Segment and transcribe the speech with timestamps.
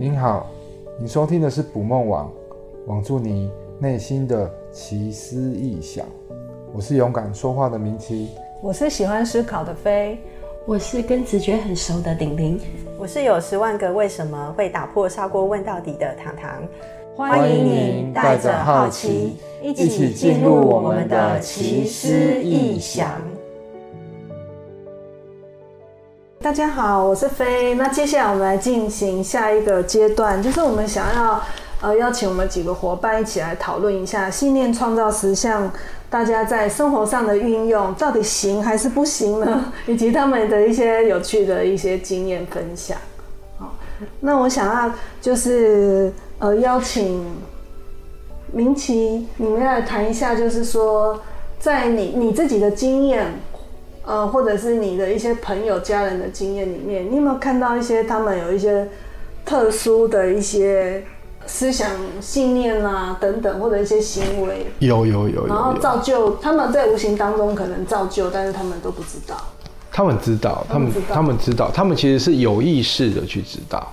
[0.00, 0.46] 您好，
[0.96, 2.30] 你收听的是捕梦网，
[2.86, 3.50] 网住你
[3.80, 6.06] 内心的奇思异想。
[6.72, 8.28] 我是勇敢说话的明奇，
[8.62, 10.16] 我是喜欢思考的飞，
[10.66, 12.60] 我是跟直觉很熟的顶顶，
[12.96, 16.62] 我是有十万个为什么会打破砂锅问到底的糖糖。
[17.16, 23.20] 欢迎您带着好奇，一起进入我们的奇思异想。
[26.48, 27.74] 大家好，我是飞。
[27.74, 31.42] 那接下来我们来进行下一个阶段，就是我们想要
[31.82, 35.70] 呃邀请我们几个伙伴一起来讨论一下信念创造实像，
[36.08, 39.70] 大家在生活上的运用到底行还是不行呢？
[39.86, 42.96] 以及他们的一些有趣的一些经验分享。
[43.58, 43.74] 好，
[44.20, 47.26] 那我想要就是呃邀请
[48.52, 51.20] 明奇，你们来谈一下，就是说
[51.60, 53.26] 在你你自己的经验。
[54.08, 58.88] 呃，或者是你的一些朋友、家人的经验里面，你有没有看到一些他们有一些
[59.44, 61.04] 特殊的一些
[61.46, 64.66] 思想、信念啊等等，或者一些行为？
[64.78, 65.46] 有有有有。
[65.46, 69.36] 然后造就他们在无形当中可能造就，但是他们都不知道。
[69.92, 73.92] 他们知道，他们他们知道，他们其实是有意识的去知道。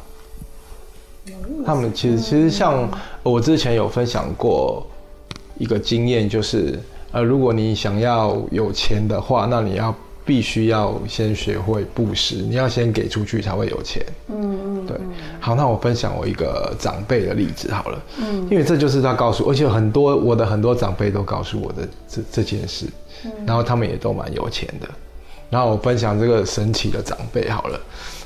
[1.65, 2.89] 他们其实其实像
[3.21, 4.87] 我之前有分享过
[5.57, 6.79] 一个经验，就是
[7.11, 9.93] 呃，如果你想要有钱的话，那你要。
[10.25, 14.03] 必须要先学会布施，你要先给出去才会有钱。
[14.27, 14.97] 嗯嗯，对。
[15.39, 18.03] 好，那我分享我一个长辈的例子好了。
[18.17, 22.87] 嗯，因为这就是他告诉我，而且很多我的很多长辈都告诉我的这这件事。
[23.23, 24.89] 嗯，然后他们也都蛮有钱的。
[25.49, 27.79] 然后我分享这个神奇的长辈好了，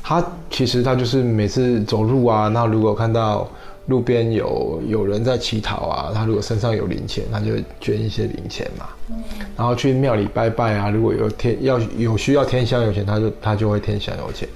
[0.03, 3.47] 他其实他就是每次走路啊，那如果看到。
[3.87, 8.85] 路边有有人在乞讨啊，他如果身上有零钱，他就捐一些零钱嘛。
[9.09, 9.15] 嗯、
[9.57, 14.47] 然后去庙里拜拜啊，如果有天要有需要添香油钱，他就他就会添香油钱。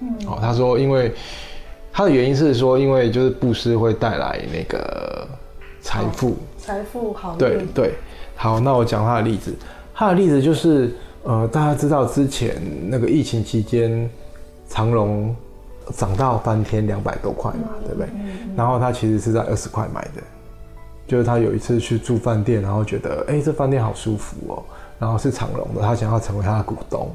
[0.00, 1.10] 嗯，哦，他说，因为
[1.90, 5.26] 他的原因是说，因为就是布施会带来那个
[5.80, 7.34] 财富，财富好。
[7.38, 7.94] 对对，
[8.36, 9.54] 好，那我讲他的例子，
[9.94, 10.94] 他的例子就是，
[11.24, 14.08] 呃，大家知道之前那个疫情期间，
[14.68, 15.34] 长隆。
[15.96, 18.08] 涨到翻天两百多块嘛，嗯、对不对？
[18.56, 20.22] 然后他其实是在二十块买的，
[21.08, 24.62] 就是他有一次去住饭店，然后觉得哎，这饭店好舒服哦，
[25.00, 27.10] 然后是长隆的，他想要成为他的股东，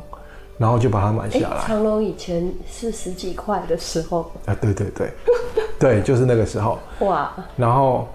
[0.58, 1.64] 然后就把它买下来。
[1.66, 5.12] 长隆以前是十几块的时候啊，对对对，
[5.80, 7.34] 对，就是那个时候哇。
[7.56, 8.06] 然后，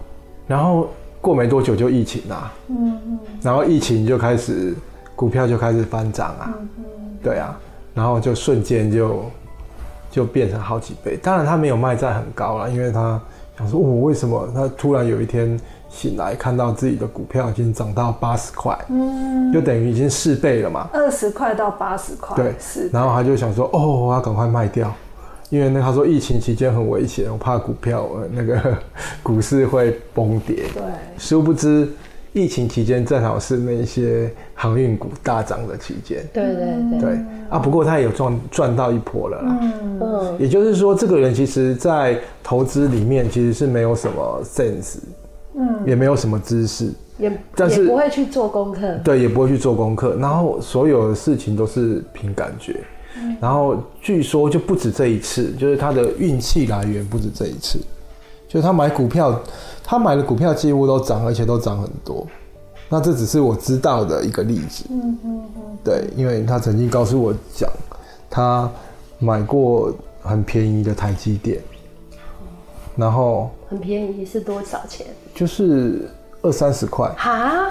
[0.46, 0.86] 然后
[1.18, 4.74] 过没多久就疫情啊，嗯嗯，然后疫情就开始
[5.22, 6.50] 股票就开始翻涨啊，
[7.22, 7.56] 对啊，
[7.94, 9.24] 然后就瞬间就。
[10.10, 13.18] 就变成好几倍，当然他没有卖在很高了，因为他
[13.56, 24.92] 想说，我、哦、为什么他突然有一天醒来，看到自己的股票已经涨到八十块，嗯，就等于已经四倍了嘛，二十块到八十块，对，是，然后他就想说，哦，我要赶快卖掉，
[25.48, 28.76] 因为那他说疫情期间很危险，我怕股票那个
[29.24, 30.82] 股市会崩跌，对，
[31.16, 31.88] 殊不知。
[32.32, 36.54] 疫情期间正好是那些航运股大涨的期间，对对
[36.90, 37.18] 对，对。
[37.50, 39.58] 啊，不过他也有赚赚到一波了啦。
[40.00, 44.96] 嗯，也就是说，这个人其实在投资里面其实是没有什么 sense，
[45.54, 52.80] 嗯，也没有什么知识，也但是也不会去做功课，对，也不会去做功课，然后所有的事情都是凭感觉，
[53.18, 57.78] 嗯，然后据说就不止这一次，就是他的运气来源不止这一次。
[58.52, 59.40] 就他买股票，
[59.82, 62.26] 他买的股票几乎都涨，而且都涨很多。
[62.86, 64.84] 那这只是我知道的一个例子。
[64.90, 65.62] 嗯嗯嗯。
[65.82, 67.70] 对，因为他曾经告诉我讲，
[68.28, 68.70] 他
[69.18, 69.90] 买过
[70.20, 71.62] 很便宜的台积电，
[72.94, 75.06] 然后很便宜是多少钱？
[75.34, 76.06] 就是
[76.42, 77.08] 二三十块。
[77.16, 77.70] 哈？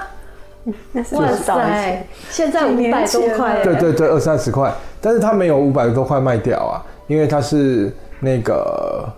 [0.90, 2.04] 那是多少钱？
[2.28, 3.62] 现在五百多块。
[3.62, 4.74] 对对对，二三十块。
[5.00, 9.08] 但是他没有五百多块卖掉啊，因为他是那个。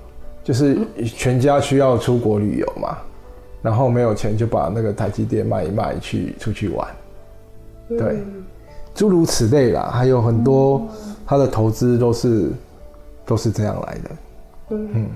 [0.44, 0.76] 就是
[1.16, 2.98] 全家需要出国旅游嘛，
[3.62, 6.86] 然后没有钱就把那个台积电卖一卖去出去玩，
[7.88, 8.22] 对，
[8.94, 10.86] 诸如此类啦，还有很多
[11.24, 12.50] 他的投资都是
[13.24, 14.10] 都是这样来的，
[14.68, 15.08] 嗯，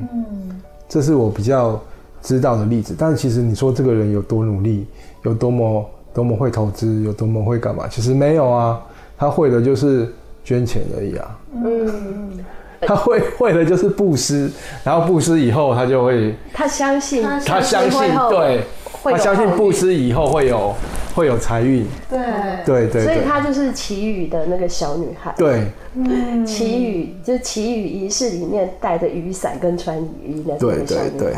[0.88, 1.78] 这是我比较
[2.22, 2.94] 知道的例子。
[2.98, 4.86] 但是其实你说这个人有多努力，
[5.24, 7.86] 有多么多么会投资，有多么会干嘛？
[7.86, 8.80] 其实没有啊，
[9.18, 10.10] 他会的就是
[10.42, 12.38] 捐钱而已啊，嗯。
[12.80, 14.50] 他会会的就是布施，
[14.84, 18.62] 然后布施以后他就会，他相信，他相信，对，
[19.02, 20.74] 他相信布施以后会有
[21.14, 22.20] 会有财运，对
[22.64, 25.64] 对对，所以他就是祈雨的那个小女孩，对，
[25.94, 31.36] 嗯，祈雨就是祈雨仪式里面带着雨伞跟穿雨衣的那个小女孩，对对对，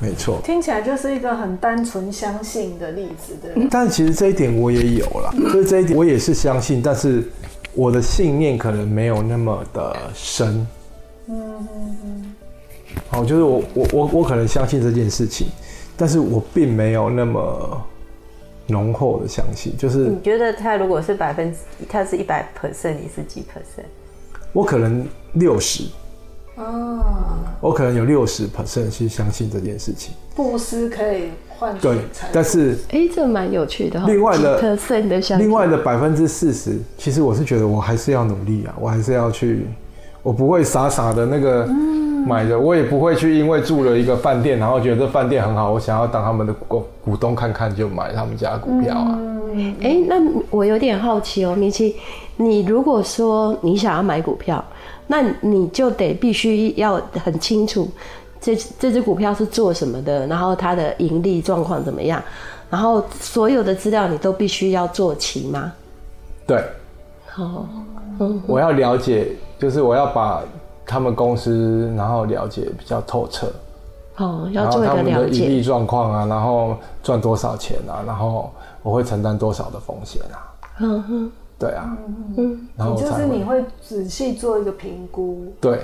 [0.00, 3.66] 没错，听起来就是一个很单纯相信的例子，对。
[3.70, 7.24] 但其实这一点我也有了，就是这一点我也是相信，但是。
[7.74, 10.66] 我的信念可能没有那么的深，
[11.26, 12.34] 嗯嗯嗯，
[13.08, 15.46] 好，就是我我我我可能相信这件事情，
[15.96, 17.86] 但是我并没有那么
[18.66, 19.76] 浓厚的相信。
[19.76, 23.84] 就是你觉得他如果是百分之，他是一百 percent，你是几 percent？
[24.52, 25.84] 我可能六十。
[26.58, 30.12] 哦，我可能有六十 percent 去相信这件事情。
[30.34, 31.98] 布施可以换取对，
[32.32, 34.00] 但是哎、欸，这蛮有趣的。
[34.06, 39.66] 另外的 percent 的相信，另外的百分之四十，其实我是觉得我还是要努力啊，我还是要去，
[40.28, 41.66] 我不会傻傻的那个
[42.26, 49.18] 买的，我也不会去因为住了一个饭店，然后觉得这饭店很好，我想要当他们的股股东看看就买他们家股票啊。
[49.80, 50.16] 哎、欸，那
[50.50, 51.96] 我有点好奇哦，米奇，
[52.36, 54.62] 你如果说你想要买股票。
[55.10, 57.88] 那你就得必须要很清楚
[58.38, 62.22] 这，这这只股票是做什么的，然后它的盈利状况怎么样，
[62.68, 65.72] 然后所有的资料你都必须要做齐吗？
[66.46, 66.62] 对，
[67.24, 67.66] 好，
[68.20, 70.42] 嗯，我要了解，就是我要把
[70.86, 73.46] 他们公司，然后了解比较透彻，
[74.16, 78.50] 哦，要做一个了解，他们的盈利状况啊，然后赚多少钱啊，然后
[78.82, 81.32] 我会承担多少的风险啊，嗯哼。
[81.60, 81.98] 对啊，
[82.36, 85.80] 嗯，然后就是你会仔细做一个评估，对，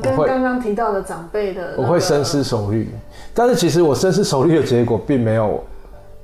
[0.00, 2.88] 跟刚刚提到的长辈的、那个，我会深思熟虑，
[3.34, 5.62] 但是其实我深思熟虑的结果并没有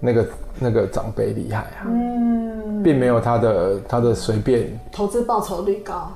[0.00, 0.26] 那个
[0.58, 6.10] 那个长辈厉害啊，嗯，并没有他的他的随便投资报酬率高，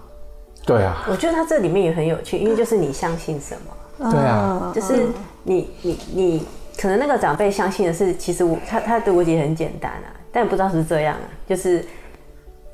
[0.68, 5.06] 对啊，我觉得他这里面也很有趣，因为就是你相信什么，对啊，就是
[5.42, 6.46] 你你你
[6.80, 11.84] 可能那个长辈相信的是，其实我他他的逻辑很简单啊，但不知道是这样啊，就是。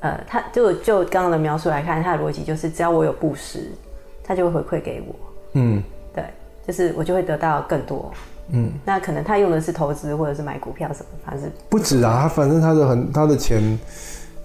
[0.01, 3.71] 呃，他就就刚刚的描述来看，他的逻辑就是只要我有布施，
[4.23, 5.15] 他就会回馈给我。
[5.53, 5.81] 嗯，
[6.13, 6.23] 对，
[6.67, 8.11] 就是我就会得到更多。
[8.49, 13.79] 嗯，那可能他用的是投资或者是买股票什么，反正不止啊，他反正他的很他的钱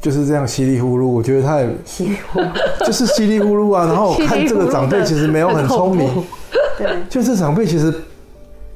[0.01, 1.07] 就是这样稀里呼噜。
[1.07, 3.87] 我觉得他也稀里呼噜，就是稀里呼噜啊。
[3.87, 6.09] 然后看这个长辈其实没有很聪明，
[6.79, 7.93] 对，就是长辈其实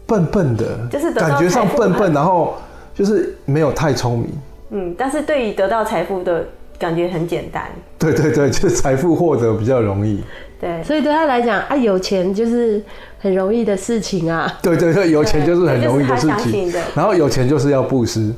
[0.07, 2.55] 笨笨的，就是感觉上笨笨，然后
[2.95, 4.29] 就是没有太聪明。
[4.71, 6.45] 嗯，但是对于得到财富的。
[6.77, 7.63] 感觉很简单，
[8.01, 10.21] 对对对，就是财富获得比较容易。
[10.61, 12.83] 对，所以对他来讲啊，有钱就是
[13.21, 14.53] 很容易的事情啊。
[14.61, 16.71] 对对对，有钱就是很容易的事情。
[16.93, 18.29] 然后有钱就是要布施。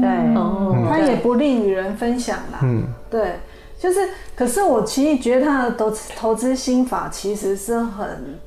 [0.00, 2.60] 对，哦，他也不吝与人分享啦。
[2.62, 3.40] 嗯，对，
[3.78, 8.38] 就是，可是我其实觉得他的投投资心法其实是很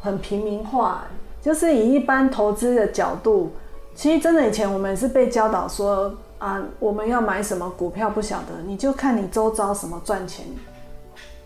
[0.00, 1.04] 很平民化，
[1.40, 3.52] 就是以一般投资的角度，
[3.94, 6.14] 其实真的以前我们是被教导说。
[6.42, 10.44] 啊，我们要买什么股票不晓得，你就看你周遭什么赚钱，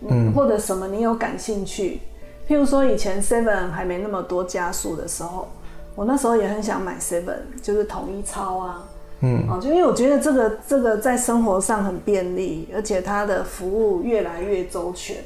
[0.09, 2.01] 嗯，或者什么你有感兴趣。
[2.49, 5.47] 譬如说以前 Seven 还没那么多加速的时候，
[5.93, 8.83] 我那时候也很想买 Seven，就是统一超啊，
[9.21, 15.17] 嗯，啊，就因为我觉得这个这个在生活上很便利，而且它的服务越来越周全，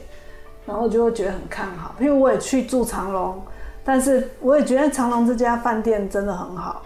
[0.65, 1.93] 然后我就会觉得很看好。
[1.99, 3.41] 譬如我也去住长隆，
[3.83, 6.83] 但是我也觉得长隆这家饭店真的很好。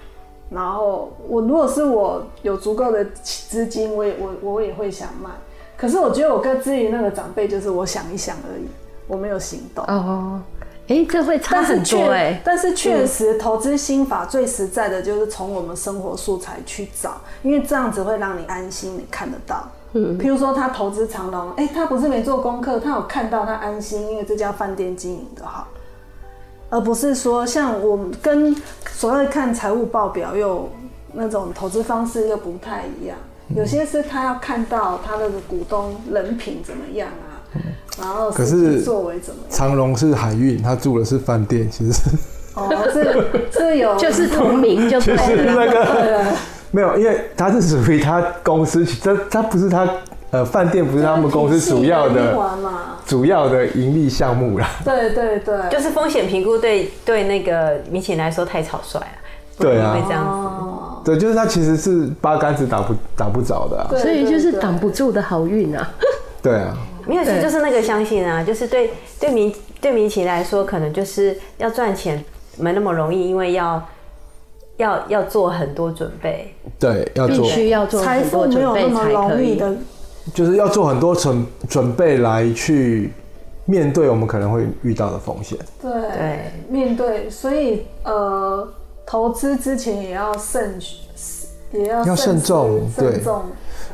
[0.49, 5.29] 然后我如果是我有足够的资金，我也我我也会想买。
[5.77, 8.65] 可是我觉得我跟至于那个长辈，就是我想一想而已，
[9.07, 9.83] 我没有行动。
[9.85, 10.41] 哦，
[10.87, 12.39] 哎，这会差很多哎。
[12.43, 19.67] 但是确实，投资心法最实在的就是从我们生活素材去找，因为这样子会让你安心，你看得到。
[19.93, 25.67] 嗯，譬如说他投资长隆，哎，他不是没做功课，他有看到他安心，因为这家饭店经营的好。
[26.69, 28.53] 而不是说像我们跟
[28.89, 30.69] 所谓看财务报表又
[31.13, 33.17] 那种投资方式又不太一样，
[33.55, 37.41] 有些是他要看到他的股东人品怎么样啊，
[37.99, 39.49] 然后可是作为怎么样？
[39.49, 42.01] 长荣是海运，他住的是饭店，其实
[42.53, 46.25] 哦是是有 就是同名 就对了，那个
[46.71, 49.87] 没有，因为他是属于他公司，这他不是他。
[50.31, 52.35] 呃，饭店不是他们公司主要的、
[53.05, 54.67] 主要的盈利项目啦。
[54.83, 59.07] 对对对，就是风险评估对对那个民企来说太草率了。
[59.57, 60.29] 对啊，会这样子。
[60.29, 65.89] 哦、对，就是他其实是八竿子打不打不着的、所以就是挡不住的好运啊。
[66.41, 66.75] 对啊，
[67.05, 72.23] 没有，其实就是那个相信啊，就是对对民对米奇来说，可能就是要赚钱
[72.57, 73.83] 没那么容易，因为要
[74.77, 76.53] 要要做很多准备。
[76.79, 79.75] 对，要做，必须要做很多准备才可以的。
[80.33, 83.11] 就是要做很多准准备来去
[83.65, 85.57] 面对我们可能会遇到的风险。
[85.81, 88.67] 对，对，面对，所以呃，
[89.05, 90.79] 投资之前也要慎，
[91.71, 93.21] 也要要慎重，对。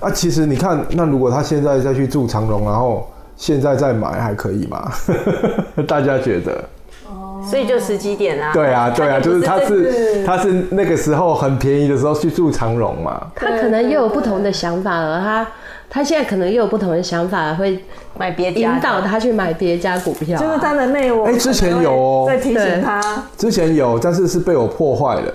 [0.01, 4.91] 啊，其实你看，那如果他现在再去住长荣，然后现在再买还可以吗？
[5.87, 6.63] 大家觉得？
[7.07, 8.51] 哦，所以就时机点啊。
[8.53, 13.27] 对啊，对啊，就是他是他是那个时候很便宜的时候去住长荣嘛。
[13.35, 15.47] 他可能又有不同的想法了，他。
[15.93, 17.77] 他现在可能又有不同的想法，会
[18.17, 20.41] 买别家引导他去买别家股票、啊。
[20.41, 23.23] 就是他的内我，哎、欸，之前有哦，在提醒他。
[23.37, 25.33] 之前有，但是是被我破坏了。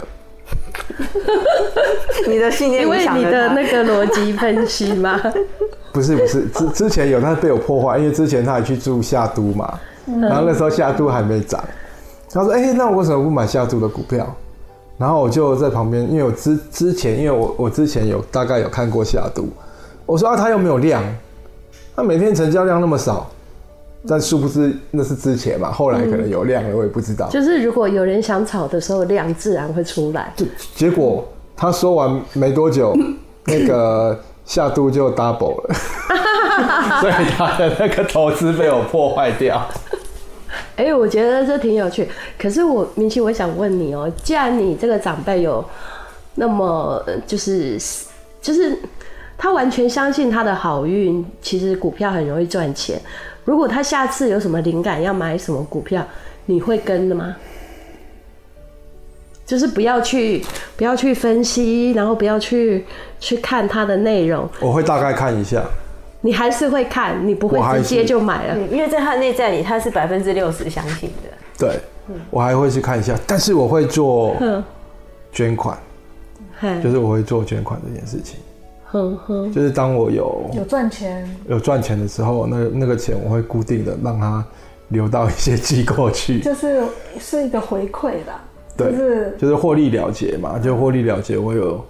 [2.29, 5.21] 你的信念，因为你的那个逻辑分析吗？
[5.93, 11.62] 不是不是，之之前有，但是被我破坏，因为之前他还去住夏都嘛，嗯、然后那时候夏都还没涨，
[12.31, 14.35] 他说：“哎、欸，那我为什么不买夏都的股票？”
[14.99, 19.47] 然后我就在旁边，因为我之之前，因为我我之前有大概有看过夏都，
[20.07, 21.03] 我说啊，他又没有量，
[21.95, 23.31] 他每天成交量那么少，
[24.08, 27.28] 但殊不知那是之前嘛，后来可能有量了，我也不知道。
[27.28, 30.32] 就是如果有人想炒的时候，量自然会出来。
[30.36, 32.96] 就结果他说完没多久，
[33.46, 35.75] 那个夏都就 double 了，
[37.00, 39.60] 所以他的那个投资被我破坏掉。
[40.76, 42.08] 哎、欸，我觉得这挺有趣。
[42.38, 45.64] 可是我明奇，我想问你哦、喔，既然你这个长辈有
[46.34, 47.78] 那么就是
[48.40, 48.78] 就是
[49.38, 53.00] 他完全相信他的好运，其实股票很容易赚钱。
[53.47, 56.07] 如果他下次有什么灵感要买什么股票，
[56.45, 57.35] 你会跟的吗？
[59.47, 60.45] 就是不要去
[60.76, 62.85] 不要去分析，然后不要去
[63.21, 64.47] 去看它的内容。
[64.61, 65.65] 我会大概看一下。
[66.23, 71.31] 你还是会看，你不会直接就买了，因为在他的内在里，他是百分之六十相信的。
[71.57, 71.79] 对，
[72.31, 74.35] 我还会去看一下，但是我会做
[75.31, 75.79] 捐款，
[76.83, 78.41] 就是我会做捐款这件事情。
[78.87, 84.45] 哼哼，就是当我有有赚钱有赚钱的时候，那那个钱我会固定的让它
[84.88, 86.85] 流到一些机构去， 就是
[87.19, 88.33] 是一个回馈的，
[88.76, 91.37] 对，就是获利了结嘛，就获利了结。
[91.37, 91.85] 我有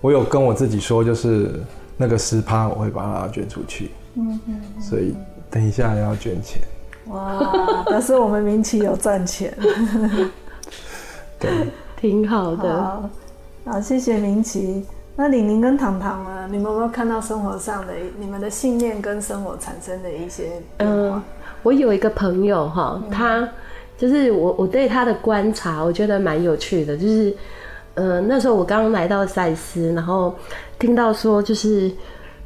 [0.00, 1.50] 我有跟我自己说，就是。
[1.96, 5.14] 那个十趴我会把它捐出去，嗯嗯，所以
[5.48, 6.60] 等一下要捐钱。
[7.06, 9.56] 哇，但是我们明奇有赚钱，
[11.38, 12.82] 对，挺好的。
[12.82, 13.10] 好，
[13.66, 14.84] 好，谢谢明奇。
[15.16, 16.48] 那李玲跟糖糖呢？
[16.50, 21.16] 你们有没有看到生活上的你们的信念跟生活产生的一些变化？
[21.16, 21.22] 嗯，
[21.62, 23.48] 我有一个朋友哈，他
[23.96, 27.34] 就是我我对他的观察，我觉得蛮有趣的，就是。
[27.96, 30.34] 呃，那时候我刚刚来到赛斯，然后
[30.80, 31.88] 听到说就是，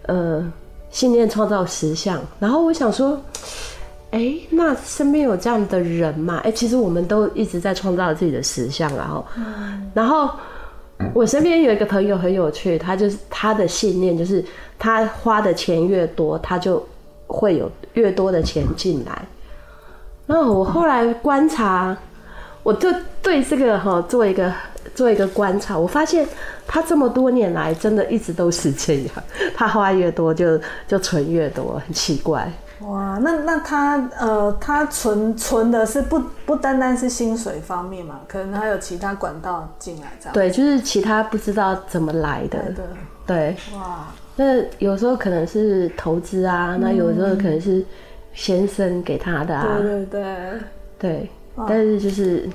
[0.03, 0.45] 呃，
[0.91, 3.19] 信念创造实相，然后我想说，
[4.11, 6.37] 哎、欸，那身边有这样的人嘛？
[6.41, 10.29] 哎、欸，其实我们都一直在创造自己的实相，然后，嗯、然后
[11.15, 14.45] 我身边有一个朋友很有趣，他就是他的信念就是，
[14.79, 16.87] 他花的钱越多，他就
[17.27, 19.23] 会有越多的钱进来。
[20.27, 21.97] 那我后来观察，
[22.63, 22.89] 我就
[23.23, 24.53] 对这个哈做一个。
[24.95, 26.27] 做一个观察，我发现
[26.67, 29.15] 他这么多年来真的一直都是这样，
[29.55, 32.51] 他花越多就就存越多，很奇怪。
[32.81, 40.33] 哇，那那他呃，他存存的是不不单单是薪水方面嘛，可能还有其他管道进来这样。
[40.33, 42.59] 对，就是其他不知道怎么来的。
[42.75, 42.85] 对，
[43.27, 43.57] 对。
[43.75, 44.07] 哇，
[44.37, 47.85] 那有时候可能是投资啊，那有时候可能是
[48.33, 49.79] 先生给他的啊。
[49.81, 50.61] 对对对。
[50.99, 51.31] 对，
[51.69, 52.49] 但是就是。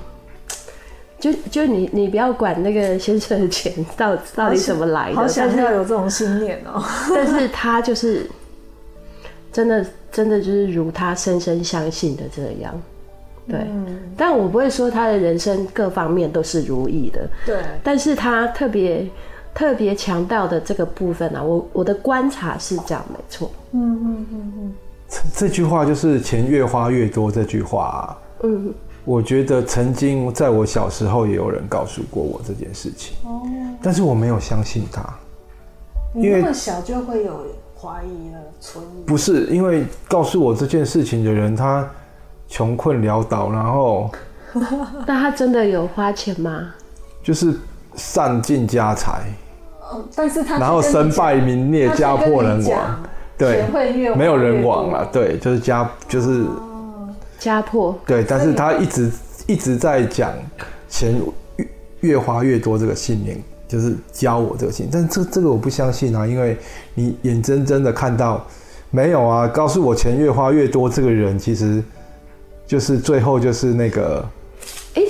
[1.20, 6.84] 就就你你不要管那个先生的钱 到到底怎么来的，好想要有这种信念哦。
[7.08, 8.28] 但是他就是
[9.50, 9.82] 真的
[10.14, 12.72] 真的就是如他深深相信的这样，
[13.48, 13.58] 对。
[13.68, 17.56] 嗯、但我不会说他的人生各方面都是如意的，对。
[17.82, 19.04] 但是他特别
[19.52, 23.50] 特别强调的这个部分啊，我我的观察是这样，没错。
[23.72, 24.72] 嗯嗯嗯嗯。
[25.08, 28.18] 这这句话就是钱越花越多这句话啊。
[28.44, 28.72] 嗯。
[29.04, 33.42] 我觉得曾经在我小时候也有人告诉过我这件事情，哦，
[33.82, 35.04] 但是我没有相信他，
[36.14, 37.44] 因为那么小就会有
[37.84, 39.02] 怀疑了，存疑。
[39.06, 41.86] 不是因为告诉我这件事情的人，他
[42.48, 44.10] 穷困潦倒，然后，
[45.06, 46.72] 那他真的有花钱吗？
[47.22, 47.54] 就是
[47.94, 49.24] 散尽家财，
[50.14, 53.02] 但是他然后身败名裂，家破人亡，
[53.36, 53.64] 对，
[54.16, 56.46] 没有人亡了，对，就是家就是。
[57.36, 59.10] 家破对，但是他一直
[59.46, 60.32] 一直在讲
[60.88, 61.20] 钱
[61.56, 61.66] 越
[62.00, 66.56] 越花越多这个信念，就是教我这个信念，但这这个我不相信啊，因为
[66.94, 68.44] 你眼睁睁的看到
[68.90, 71.82] 没有啊，告诉我钱越花越多这个人，其实
[72.66, 74.24] 就是最后就是那个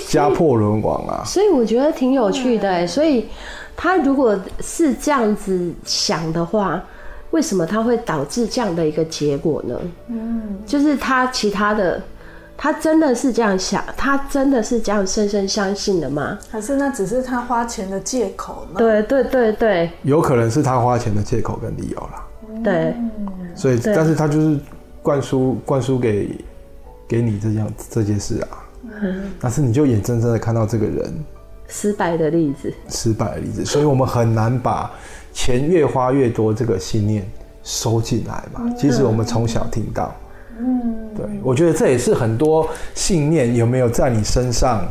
[0.08, 3.26] 家破人亡啊，所以我觉得挺有趣的哎，所以
[3.76, 6.82] 他如果是这样子想的话。
[7.30, 9.76] 为什么他会导致这样的一个结果呢？
[10.06, 12.00] 嗯，就是他其他的，
[12.56, 16.38] 他真的是这样想，他真的是这样深深相信的吗？
[16.50, 18.78] 还是那只是他花钱的借口呢？
[18.78, 22.26] 对对对对，有可能是他花钱的借口跟理由啦。
[22.62, 22.94] 对，
[23.54, 24.58] 所以但是他就是
[25.02, 26.38] 灌输灌输给
[27.06, 28.48] 给你这样这件事啊，
[29.02, 31.12] 嗯，但是你就眼睁睁的看到这个人
[31.68, 34.90] 失败的例子，失败的例子，所以我们很难把。
[35.36, 37.28] 钱越花越多，这个信念
[37.64, 38.72] 收进来嘛。
[38.78, 40.14] 其实我们从小听到，
[40.58, 44.86] 嗯，对，我觉得这也是很多信念有没有在你身上，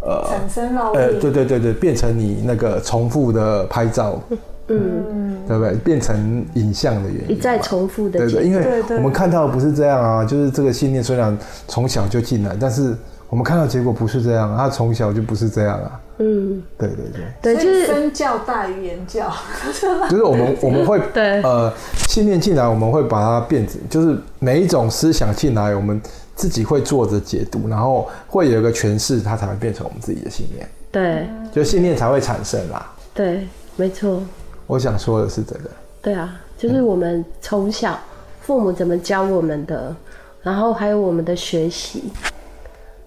[0.00, 4.20] 呃，产生烙印，呃，对对对对，变成你那个重复的拍照，
[4.68, 5.74] 嗯，对不对？
[5.76, 11.36] 变成影像的原因，一再重复的，对对，因为我们看到的不是这样啊，就是这个信念虽然
[11.68, 12.96] 从小就进来，但是
[13.34, 16.00] 我们看到结果不是这样，他从小就不是这样啊。
[16.18, 17.04] 嗯，对对
[17.42, 19.28] 对，对，就是身教大于言教，
[20.08, 21.72] 就是我们我们会 对呃
[22.06, 26.00] 信念进来，我们会把它变成，就是每一种思想进来，我们
[26.36, 30.68] 自己会做着解读，然后会有一个诠释，它才会变成我们自己的信念。
[30.92, 32.88] 对，就信念才会产生啦。
[33.12, 34.22] 对，没错。
[34.68, 35.70] 我想说的是这个。
[36.00, 37.98] 对啊，就是我们从小
[38.42, 39.92] 父母怎么教我们的，
[40.40, 42.04] 然后还有我们的学习，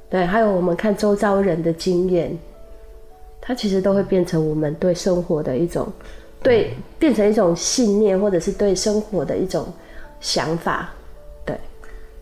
[0.10, 2.38] 对，还有我们看周遭人的经验。
[3.40, 5.88] 它其实都会变成我们对生活的一种，
[6.44, 9.66] 对，变成一种信念，或者是对生活的一种
[10.20, 10.90] 想法，
[11.46, 11.58] 对。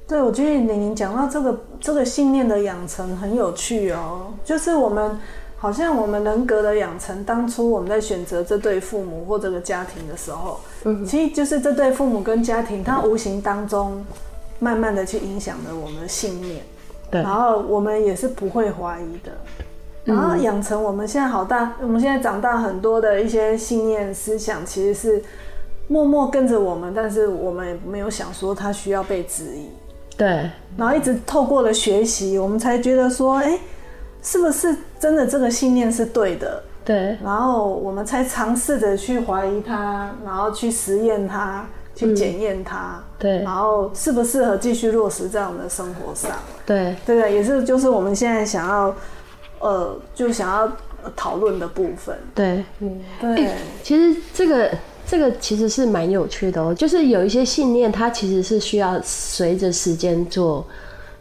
[0.08, 5.18] 对，我觉得玲玲讲到这个这个信念的养成很有趣哦，就是我们
[5.58, 14.06] 好像我们人格的养成，当初我们在选择这对父母或这个家庭的时候，嗯，其实就是这对父母跟家庭，它无形当中
[14.60, 16.64] 慢慢的去影响了我们的信念，
[17.16, 19.32] 对，然后我们也是不会怀疑的。
[20.04, 25.24] 然后养成我们现在好大，我们现在长大很多的一些信念思想，其实是
[25.88, 29.68] 默默跟着我们，但是我们也没有想说它需要被质疑。
[30.16, 30.50] 对。
[30.78, 33.58] 然后一直透过了学习，我们才觉得说，哎，
[34.22, 36.62] 是不是真的这个信念是对的？
[36.84, 37.18] 对。
[37.24, 43.02] 然后我们才尝试着去怀疑它，然后去实验它，去检验它。
[43.18, 43.42] 对。
[43.42, 46.32] 然后适不适合继续落实在我们的生活上？
[46.66, 46.96] 对。
[47.06, 48.96] 对对，也是就是我们现在想要。
[49.58, 50.72] 呃，就想要
[51.16, 54.70] 讨论的部分，对，嗯，对、欸，其实这个
[55.08, 60.64] 这个其实是蛮有趣的哦，就是有一些信念，它其实是需要随着时间做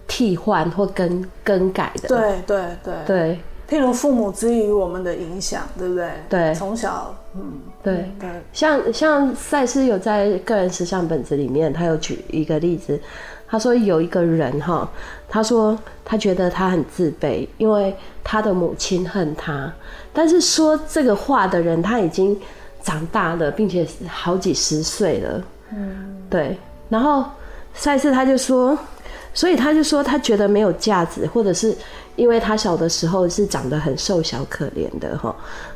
[0.06, 6.10] 替换或更更改的，对对对对，譬如父母之于我们的影响，对不对？
[6.28, 13.00] 对，从小，嗯，对对，像像赛斯有在个人实相本子里面，他有举一个例子。
[13.46, 14.88] 他说有一个人哈，
[15.28, 19.72] 他说他觉得他很自卑，因为他的母亲恨他。
[20.12, 22.36] 但是说这个话的人他已经
[22.82, 25.44] 长大了，并且好几十岁了。
[25.70, 26.58] 嗯，对。
[26.88, 27.24] 然后
[27.74, 28.76] 赛斯他就说，
[29.32, 31.76] 所以他就说他觉得没有价值，或者是
[32.16, 35.34] 因为他小的时候是长得很瘦小可怜的哈。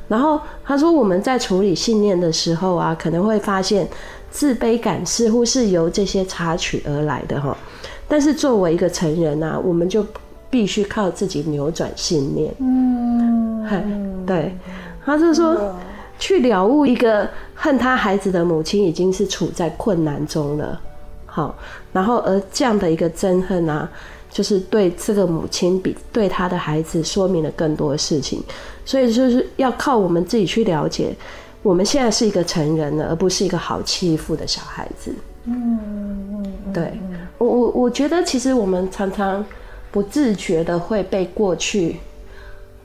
[0.08, 3.88] 然后他说我们在处理信念的时候啊，可能会发现。
[4.30, 7.56] 自卑感似乎是由这些插曲而来的哈，
[8.06, 10.06] 但是作为一个成人啊，我们就
[10.50, 12.54] 必须靠自己扭转信念。
[12.58, 14.54] 嗯，对，
[15.02, 15.74] 他是说
[16.18, 20.78] 去了悟一个恨他孩子的母亲已经是处在困难中了，
[21.24, 21.56] 好，
[21.90, 23.90] 然后而这样的一个憎恨啊，
[24.30, 28.42] 就是对这个母亲比对他的孩子说明了更多的事情，
[28.84, 31.14] 所以就是要靠我们自己去了解。
[31.62, 35.12] 我们现在是一个成人了，而不是一个好欺负的小孩子。
[35.44, 35.78] 嗯
[36.30, 36.92] 嗯，对，
[37.38, 39.44] 我我我觉得其实我们常常
[39.90, 41.96] 不自觉的会被过去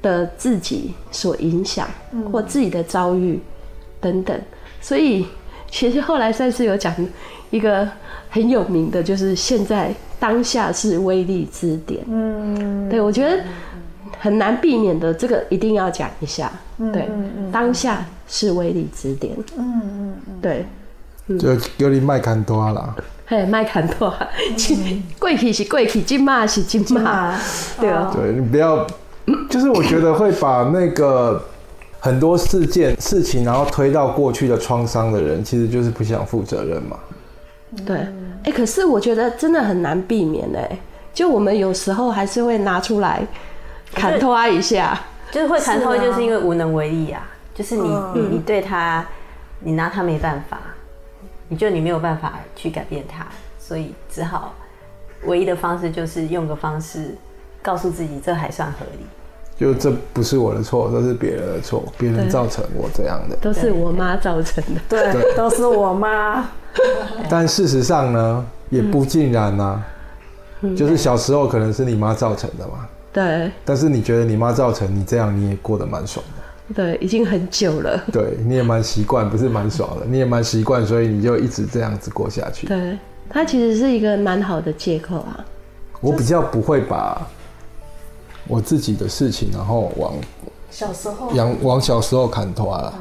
[0.02, 1.88] 的自己所影响，
[2.32, 3.40] 或自己的遭遇
[4.02, 4.40] 等等。
[4.82, 5.26] 所以
[5.70, 6.94] 其实后来赛斯有讲
[7.54, 7.88] 一个
[8.30, 12.04] 很有名的，就是现在当下是威力之点。
[12.08, 13.42] 嗯，对，我觉得。
[14.20, 16.50] 很难避免的，这个一定要讲一下。
[16.94, 17.10] 对，
[17.52, 19.36] 当下是威力之点。
[19.58, 20.66] 嗯嗯嗯，对，
[21.38, 22.96] 就有点麦坎多啦。
[23.26, 24.14] 嘿，麦坎多，
[25.20, 27.38] 贵气是贵气，金骂是金骂，
[27.82, 28.14] 对啊。
[28.16, 28.88] 对，你不要，
[29.50, 31.44] 就是我觉得会把那个
[32.00, 36.98] 很多事件、事情，然后推到过去的创伤的人，其实就是不想负责任嘛。
[37.86, 38.06] 对，
[38.44, 40.78] 哎，可是我觉得真的很难避免哎，
[41.14, 43.26] 就我们有时候还是会拿出来。
[43.96, 45.00] 砍拖一下，
[45.32, 47.30] 就是会砍拖，就是因为无能为力啊。
[47.54, 49.06] 就是你，你，你对他，
[49.60, 50.60] 你拿他没办法，
[51.48, 53.24] 你就你没有办法去改变他，
[53.60, 54.56] 所以只好
[55.26, 57.16] 唯一的方式就是用个方式
[57.62, 59.06] 告诉自己，这还算合理。
[59.56, 66.50] 就这不是我的错，都是别人的错，别人造成我这样的，都是我妈造成的，对，都是我妈。
[67.30, 69.84] 但事实上呢，也不尽然啊，
[70.76, 72.88] 就是小时候可能是你妈造成的嘛。
[73.12, 76.74] 对，但是你觉得你妈造成你这样，你也过得蛮爽的。
[76.74, 78.04] 对，已经很久了。
[78.12, 82.66] 对，你也蛮习惯，不是蛮爽的，你也蛮习惯，所以你就一直这样子过下去。
[82.66, 82.98] 对，
[83.30, 85.46] 它其实是一个蛮好的借口啊。
[86.02, 87.22] 我比较不会把
[88.48, 90.14] 我自己的事情，然后往
[90.72, 92.94] 小时候，往往小时候砍头啊。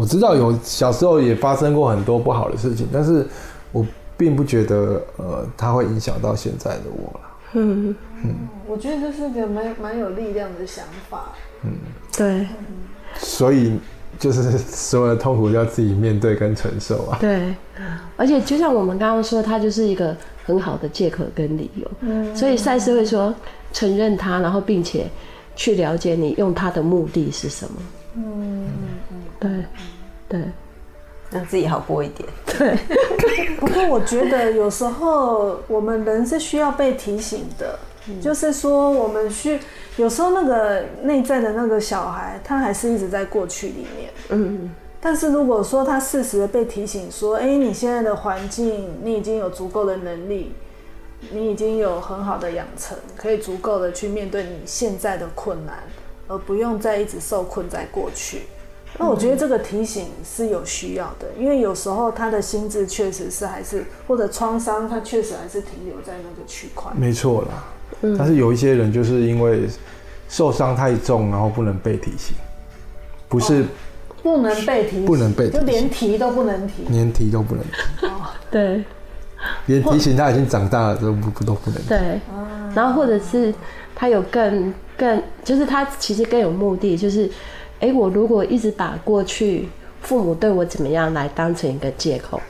[0.00, 3.26] 我知道有小时候也发生过很多不好的事情，但是
[3.70, 3.86] 我
[4.16, 7.20] 并不觉得呃它会影响到现在的我了。
[7.52, 8.34] 嗯嗯，
[8.66, 11.32] 我觉得这是个蛮蛮有力量的想法。
[11.64, 11.72] 嗯，
[12.16, 12.46] 对。
[13.16, 13.78] 所以
[14.18, 17.18] 就是所有的痛苦要自己面对跟承受啊。
[17.20, 17.54] 对，
[18.16, 21.90] 而且就像我们刚刚说，它就是一个很好的借口跟理由。
[22.00, 23.34] 嗯，所以赛斯会说
[23.74, 25.10] 承认它，然后并且
[25.54, 27.72] 去了解你用它的目的是什么。
[28.16, 28.68] 嗯嗯，
[29.40, 29.50] 对
[30.28, 30.40] 对，
[31.30, 32.28] 让自己好过一点。
[32.46, 32.76] 对。
[33.58, 39.58] 不过我觉得有时候我们人是需要被提醒的，嗯、就是说我们需。
[39.96, 44.10] 有时候那个内在的那个小孩，他还是一直在过去里面。
[44.30, 50.54] 嗯，但是如果说他适时的被提醒说，哎，你现在的环境，你已经有足够的能力，
[51.32, 55.76] 你已经有很好的养成，可以足够的去面对你现在的困难，
[56.28, 58.42] 而不用再一直受困在过去。
[59.00, 66.92] 那我觉得这个提醒是有需要的，因为有时候他的心智确实是还是或者创伤，他确实还是停留在那个区块。
[66.94, 67.64] 没错啦。
[68.18, 69.62] 但是有一些人就是因为
[70.28, 72.36] 受伤太重，然后不能被提醒，
[73.26, 73.66] 不是、哦、
[74.22, 78.06] 不能被提醒，不能被提醒，就连提都不能提，连提都不能提。
[78.06, 78.84] 哦， 对，
[79.66, 81.88] 连提醒他已经长大了都不都不能提。
[81.88, 82.20] 对，
[82.74, 83.52] 然后或者是
[83.94, 87.30] 他有更更，就是他其实更有目的，就是
[87.80, 89.68] 哎、欸，我如果一直把过去
[90.02, 92.40] 父母对我怎么样来当成一个借口。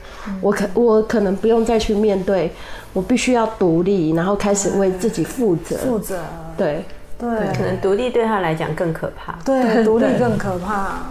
[0.42, 2.52] 我可我可能不用再去面对，
[2.92, 5.78] 我必须要独立，然后开始为自己负责。
[5.78, 6.22] 负责，
[6.58, 6.84] 对
[7.18, 9.32] 对，可能独立对他来讲更可怕。
[9.44, 11.06] 对，独立更可怕。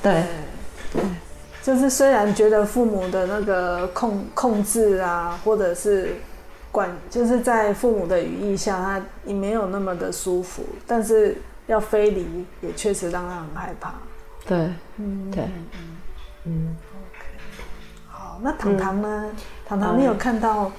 [0.00, 0.22] 对，
[1.60, 6.14] 就是虽然觉得父母的那个控控制啊，或者是
[6.70, 13.94] 管，就是在父母的羽翼下，他也没有那么的舒服，但是要飞离，也确实让他很害怕。
[14.46, 15.44] 对，嗯，对，
[16.44, 17.26] 嗯，OK。
[18.08, 18.40] 好。
[18.42, 19.24] 那糖糖呢？
[19.30, 20.70] 嗯、糖糖，你有看到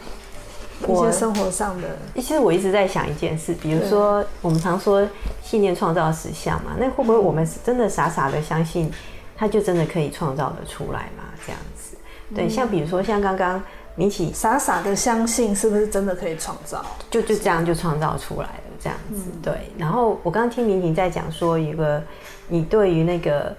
[0.87, 1.97] 一些生活上的？
[2.15, 5.07] 其实我一直在想一件事，比如说我们常说
[5.41, 8.91] 信念创造实相嘛，那会不会我们真的傻傻的相信，
[9.35, 11.23] 它就真的可以创造的出来嘛？
[11.45, 11.95] 这样子，
[12.35, 13.63] 对，像比如说像刚刚
[13.95, 16.85] 明启傻傻的相信，是不是真的可以创造？
[17.09, 19.53] 就就这样就创造出来了，这样子，对。
[19.77, 22.01] 然后我刚刚听明启在讲说，一个
[22.47, 23.55] 你对于那个。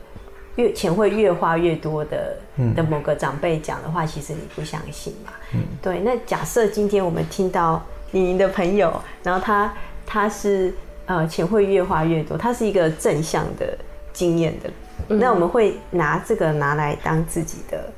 [0.56, 2.36] 越钱会越花越多的
[2.76, 5.32] 的某个长辈讲的话，其实你不相信嘛？
[5.52, 5.98] 嗯，对。
[5.98, 9.74] 那假设今天我们听到您的朋友，然后他
[10.06, 10.72] 他是
[11.06, 13.76] 呃钱会越花越多，他是一个正向的
[14.12, 14.70] 经验的，
[15.08, 17.92] 嗯、那我们会拿这个拿来当自己的。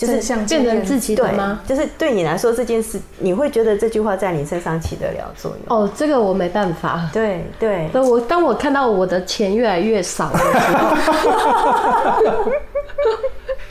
[0.00, 1.60] 就是像变成自己对吗？
[1.68, 5.76] 就是对你来说这件事，你会觉得这句话在你身上起得了作用？
[5.76, 7.10] 哦，这个我没办法。
[7.12, 10.44] 对对，对我当我看到我的钱越来越少的时
[10.78, 12.50] 候。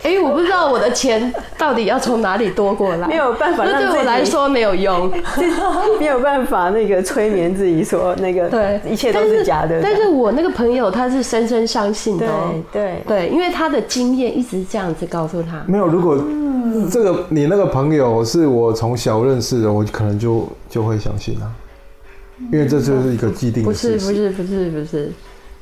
[0.02, 5.12] 哎、欸，我不知道我的钱到底要从哪里多过来，没有办法，那对我来说没有用，
[6.00, 9.82] 没有办法那个催眠自己说那个对，一切都是假的。
[9.82, 12.26] 但是，但是我那个朋友他是深深相信的，
[12.72, 15.62] 对对对，因为他的经验一直这样子告诉他。
[15.68, 16.18] 没有，如果
[16.90, 21.52] 这个你那个朋友是我从小认识的，我可能就就会相信啊，
[22.54, 24.06] 因为这就是一个既定的事实。
[24.06, 25.12] 不是不是不是不是，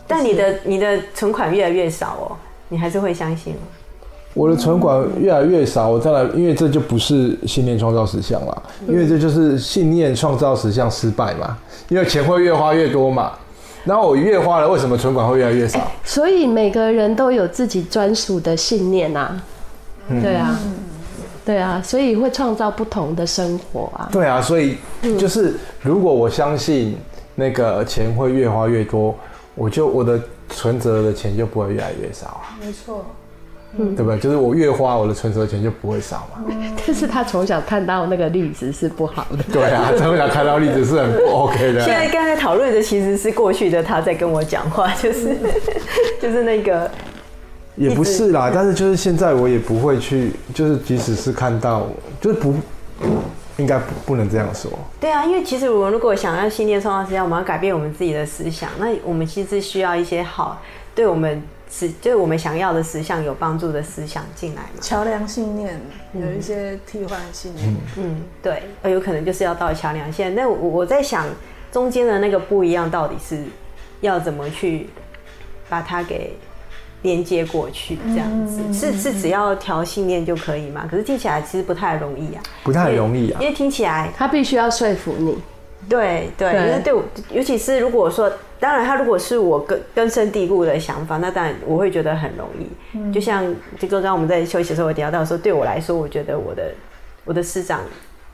[0.08, 2.38] 但你的你的存款越来越少哦，
[2.70, 3.62] 你还是会相信吗？
[4.38, 11.58] 我的存款越来越少，我再来，因为这就不是信念创造实相了，因为这就是信念创造实相失败嘛，
[11.90, 13.32] 因为钱会越花越多嘛，
[13.84, 15.80] 然后我越花了，为什么存款会越来越少？
[15.80, 19.42] 欸，所以每个人都有自己专属的信念呐，啊，
[20.22, 20.60] 对啊，
[21.44, 24.08] 对啊，所以会创造不同的生活啊。
[24.12, 24.78] 对啊，所以
[25.18, 26.96] 就是如果我相信
[27.34, 29.16] 那个钱会越花越多，
[29.56, 32.54] 我就我的存折的钱就不会越来越少啊。
[32.64, 33.04] 没错。
[33.78, 34.20] 嗯，对不对？
[34.20, 36.44] 就是我越花，我的存折钱就不会少嘛。
[36.86, 39.44] 但是他从小看到那个例子是不好的。
[39.52, 41.82] 对啊，从小看到例子是很不 OK 的。
[41.82, 45.38] 现在刚才讨论的其实是过去的他在跟我讲话， 就是
[46.22, 46.90] 就是那个。
[47.76, 51.86] 也不是啦，但是就是现在我也不会去，就是即使是看到，
[52.20, 52.56] 就是不
[53.58, 54.72] 应该不不能这样说。
[55.00, 60.60] 对啊，因为其实我们如果想要信念创造实相，我们要改变我们自己的思想，那我们其实需要一些好
[60.96, 61.40] 对我们。
[61.70, 64.80] 是，就是我们想要的实相有帮助的思想进来嘛？
[64.82, 65.80] 桥梁信念
[66.14, 70.34] 有一些替换信念，嗯，嗯，对，而有可能就是要到桥梁线。
[70.34, 71.28] 那我我在想，
[71.72, 73.44] 中间的那个不一样，到底是
[74.02, 74.90] 要怎么去
[75.68, 76.38] 把它给
[77.02, 77.98] 连接过去？
[78.08, 80.88] 这样子、嗯、是是只要调信念就可以吗？
[80.90, 85.38] 可是听起来其实不太容易啊，不太容易啊，因为听起来他必须要说服你。
[85.88, 92.68] 对对，对因为对我，尤其是如果说，当然他如果是我根根深蒂固的想法，那当然我会觉得很容易。
[92.94, 93.46] 嗯、就像
[93.80, 96.74] 就刚刚我们在休息的时候，我聊到说，对我来说，我觉得我的
[97.24, 97.82] 我的师长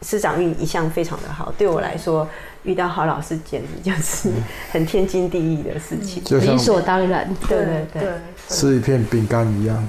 [0.01, 2.27] 师长运一向非常的好，对我来说，
[2.63, 4.29] 遇到好老师简直就是
[4.71, 7.29] 很天经地义的事情，理所当然。
[7.47, 7.57] 对
[7.93, 8.09] 对对，
[8.47, 9.87] 吃一片饼干一样，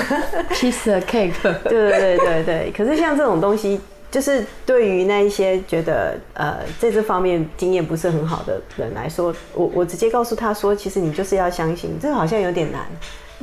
[0.50, 1.32] piece of cake。
[1.64, 3.80] 对对对对对，可是像这种东西。
[4.16, 12.86] 就是对于那一些觉得呃在这方面经验不是很好的人来说，我我直接告诉他说，其实你就是要相信，这个好像有点难，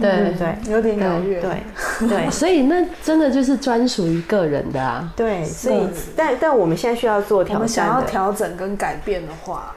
[0.02, 2.08] 对、嗯、对，有点遥远，对。
[2.10, 5.14] 对， 所以那真的就是专属于个人的啊。
[5.16, 9.76] 对，所以但但我们现在需要做调整，我们想要调整跟改变的话，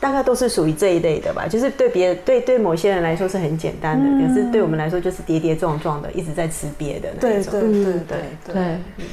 [0.00, 1.46] 大概都是属于这一类的吧。
[1.48, 7.52] 就是对别对对某些人来说是很简单的，嗯、可是对我们来说就是跌跌撞撞的，一直在吃瘪的那种。
[7.52, 8.18] 对对对对对。
[8.44, 8.54] 对。
[8.54, 9.06] 对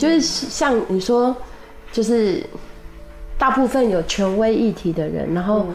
[0.00, 1.36] 就是像你说，
[1.92, 2.42] 就是
[3.36, 5.66] 大部分有权威议题的人，然后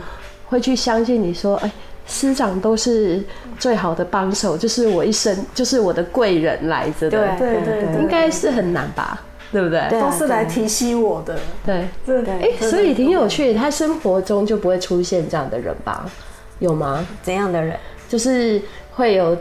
[0.48, 1.72] 会去相信你说，哎，
[2.08, 3.24] 师长都是
[3.60, 9.88] 最好的帮手，就是我一生就是我的贵人来着的，对对对，应该是很难吧，对不对？
[9.92, 12.34] 都是来提携我的，对对对。
[12.34, 16.10] 哎，所以挺有趣的，他生活中就不会出现这样的人吧？
[16.58, 17.06] 有吗？
[17.22, 17.78] 怎样的人？
[18.10, 18.60] 就是
[18.92, 19.38] 会有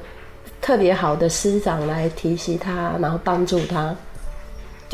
[0.61, 3.97] 特别好的师长来提携他，然后帮助他。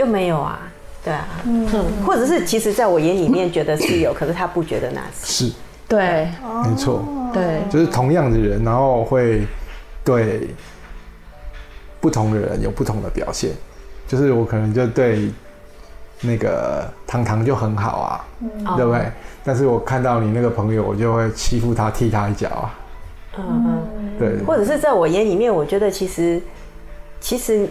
[0.00, 0.58] 就没有啊，
[1.04, 1.68] 对啊，嗯，
[2.06, 5.52] 或者是其实在我眼里面觉得是有， 可是他不觉得那是，是，
[5.86, 6.26] 对，
[6.64, 9.46] 没错，对，就是同样的人，然后会
[10.02, 10.48] 对
[12.00, 13.50] 不同的人有不同的表现，
[14.08, 15.30] 就是我可能就对
[16.22, 18.24] 那个糖糖就很好啊，
[18.74, 19.12] 对不对？
[19.44, 22.74] 但是我看到你那个朋友，我就会欺负他，踢他一脚啊，
[23.36, 23.66] 嗯
[23.98, 26.40] 嗯，对，或者是在我眼里面，我觉得其实
[27.20, 27.68] 其实。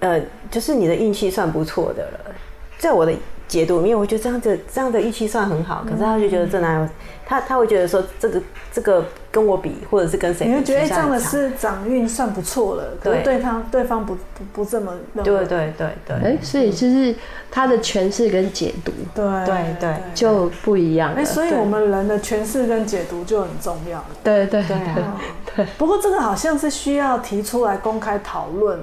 [0.00, 2.34] 呃，就是你的运气算不错的了，
[2.78, 3.12] 在我的
[3.48, 5.84] 解读里面，我觉得这样子这样的运气算很好。
[5.88, 6.88] 可是他就觉得这哪有
[7.24, 10.46] 他他会觉得说这个这个跟我比，或者是跟谁？
[10.46, 15.24] 你会觉得这样的是长运算不错了，可是对他对方不不不这么认为。
[15.24, 17.14] 对对对对，哎，所以就是
[17.50, 21.14] 他的诠释跟解读，对对对就不一样。
[21.14, 24.04] 哎，所以我们人的诠释跟解读就很重要。
[24.22, 24.76] 对对对
[25.54, 25.66] 对。
[25.78, 28.78] 不过这个好像是需要提出来公开讨论。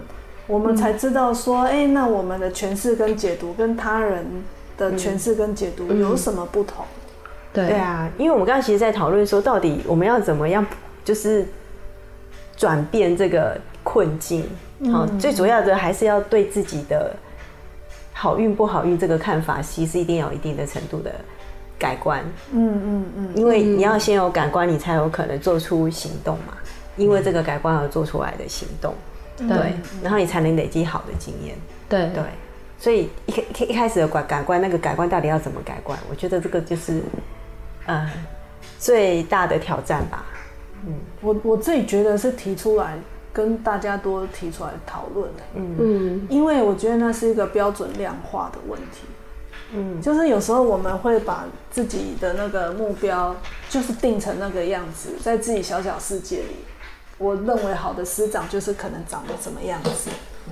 [0.45, 4.25] 我们才知道说，哎、欸，那我们的诠释跟解读跟他人
[4.77, 6.85] 的诠释跟解读有什么不同？
[7.53, 10.65] 对对啊，因为我们刚刚其实，在讨论说，到底我们要怎么样，
[11.05, 11.45] 就是
[12.57, 14.45] 转变这个困境。
[14.91, 17.15] 好，最主要的还是要对自己的
[18.11, 21.11] 好运不好运这个看法，其实一定要有一定的程度的
[21.79, 22.21] 改观。
[22.51, 26.53] 嗯嗯嗯，因为你要先有感官，你才有可能做出行动嘛。
[26.97, 28.93] 因为这个改观而做出来的行动。
[29.47, 31.55] 对，然后你才能累积好的经验。
[31.89, 32.23] 对对，
[32.79, 35.97] 所以一开一开始的改改观，那个改观到底要怎么改观？
[36.09, 37.01] 我觉得这个就是
[37.85, 38.09] 呃
[38.79, 40.25] 最大的挑战吧。
[40.85, 42.97] 嗯，我我自己觉得是提出来
[43.31, 45.43] 跟大家多提出来讨论的。
[45.55, 49.07] 嗯嗯，因为我觉得那是一个标准量化的问题。
[49.75, 53.35] 嗯，就是有时候我们会把自己的那个目标
[53.69, 56.55] 就是定成那个样子，在自己小小世界里。
[57.23, 60.09] 我认为好的师长就是可能长得怎么样子，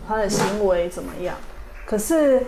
[0.07, 1.35] 他的行为怎么样。
[1.85, 2.41] 可是，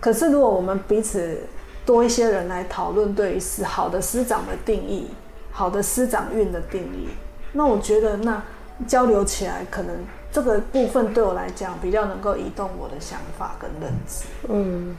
[0.00, 1.40] 可是如果我们彼此
[1.86, 5.06] 多一些人来讨论对于是好的师长的定义，
[5.52, 7.08] 好的师长运的定义，
[7.52, 8.42] 那我觉得那
[8.88, 9.94] 交流起来，可能
[10.32, 14.24] 这个部分对我来讲比较能够移动我的想法跟认知。
[14.48, 14.96] 嗯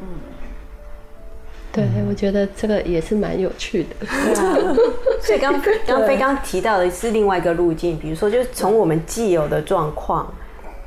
[0.00, 0.06] 嗯。
[1.72, 3.88] 对，我觉得这个也是蛮有趣的。
[4.00, 4.76] 对啊，
[5.22, 10.30] 所以刚 刚飞刚提到的是另外一个路径，比如说，就是从我们既有的状况，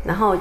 [0.04, 0.36] 然后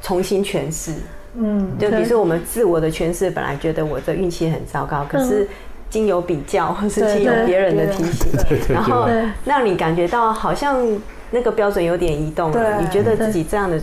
[0.00, 0.92] 重新诠释。
[1.34, 5.46] 嗯，就比如说我们自我的诠释，本来觉得我的运气很糟糕，可是
[5.90, 8.32] 经由比较，或是经由别人的提醒，
[8.68, 9.06] 然后
[9.44, 10.82] 让你感觉到好像
[11.30, 13.78] 那个标准有点移动了，你觉得自己这样的。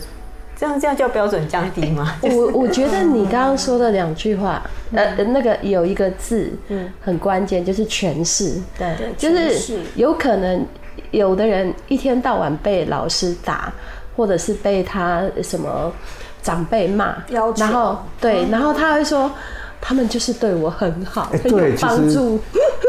[0.60, 2.15] 这样这样叫标准降低吗？
[2.24, 8.60] 我我觉得你刚刚说的两句话，呃，那个有一个字，嗯，很关键，就是诠释。
[8.76, 10.65] 对，就是有可能
[11.12, 13.72] 有的人一天到晚被老师打，
[14.15, 15.93] 或者是被他什么
[16.41, 19.32] 长辈骂，然后对，然后他会说
[19.80, 22.39] 他们就是对我很好， 很有帮助。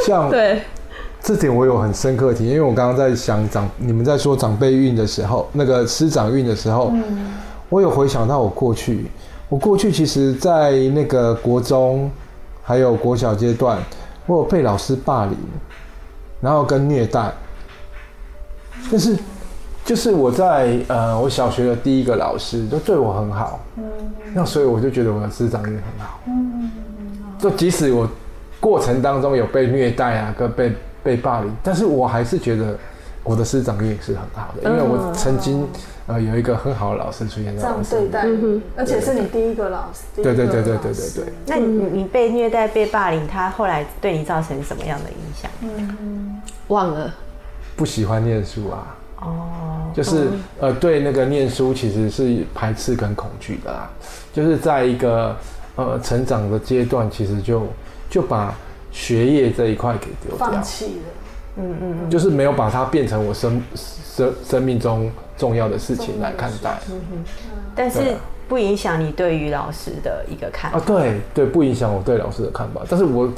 [0.07, 0.63] 像 对
[1.21, 7.35] 这点我有很深刻的体验，因为我刚刚在想长你们在说长辈运的时候，那个师长运的时候，嗯。
[7.69, 9.07] 我有回想到我过去，
[9.49, 12.11] 我过去其实，在那个国中，
[12.63, 13.79] 还有国小阶段，
[14.27, 15.37] 我有被老师霸凌，
[16.41, 17.33] 然后跟虐待。
[18.91, 19.19] 但是，
[19.85, 23.61] 就是我在呃，我小学的第一个老师就对我很好，
[24.33, 26.21] 那所以我就觉得我的师长也很好，
[27.39, 28.09] 就即使我
[28.61, 32.79] 过程当中有被虐待啊，跟被被霸凌，但是我还是觉得
[33.25, 35.67] 我的师长也是很好的，因为我曾经
[36.09, 40.01] 呃有一个很好的老师出现在我身边，这样对待你，而且是你第一个老师。
[40.17, 41.33] 对对对对对对对。
[41.47, 45.51] 那你你被虐待、被霸凌，他后来对你造成什么样的影响？
[45.61, 47.15] 嗯，忘了。
[47.77, 48.97] 不喜欢念书啊。
[49.21, 49.93] 哦。
[49.95, 50.29] 就是
[50.61, 53.91] 呃，对那个念书其实是排斥跟恐惧的啦，
[54.33, 55.37] 就是在一个
[55.77, 57.67] 呃成长的阶段，其实就
[58.09, 58.55] 就把
[58.91, 60.91] 学业这一块给丢掉，放弃了。
[61.57, 62.11] 嗯嗯嗯。
[62.11, 66.79] 就是没有把它变成我生生生命中重要的事情来看待。
[66.91, 67.25] 嗯哼。
[67.75, 68.17] 但是
[68.49, 70.79] 不影响你对于老师的一个看法。
[70.79, 72.83] 啊，对对，不影响我对老师的看法。
[72.89, 73.33] 但是我。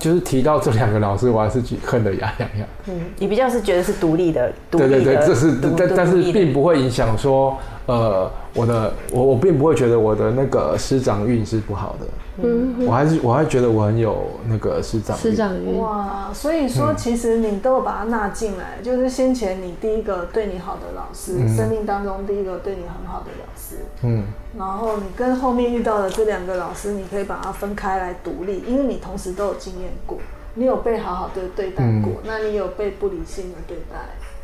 [0.00, 2.66] 就是提到这两个老师，我还是恨得牙痒痒。
[2.86, 7.54] 嗯，你比较是觉得是独立的，独立的，对对对，这是但但是并不会影响说，
[7.92, 12.06] 呃，我的我我并不会觉得我的那个师长运是不好的。
[12.42, 15.78] 嗯，我还是我还觉得我很有那个师长师长运。
[15.78, 23.84] 哇，所以说其实你都把它纳进来，嗯、就是先前你第一个对你好的老师，嗯、生命当中第一个对你很好的老师。
[24.02, 24.24] 嗯，
[24.58, 30.16] 然后你跟后面遇到的这两个老师，你可以把它分开来独立，因为你同时都有经验过，
[30.54, 33.98] 你有被好好的对待过，嗯、那你有被不理性的对待。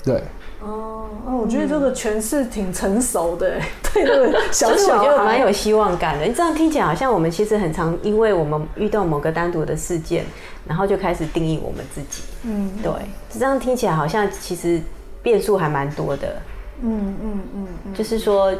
[0.05, 0.23] 对。
[0.61, 3.61] 哦，哦，我觉得这个诠释挺成熟的，
[3.95, 6.25] 对那个小小，我觉得蛮有希望感的。
[6.25, 10.25] 你这样听起来好像我们其实很常，因为我们遇到某个单独的事件，
[10.67, 12.25] 然后就开始定义我们自己。
[12.43, 12.91] 嗯，对，
[13.31, 14.83] 这样听起来好像其实
[15.23, 16.43] 变数还蛮多的。
[16.83, 18.53] 嗯嗯嗯，就是说，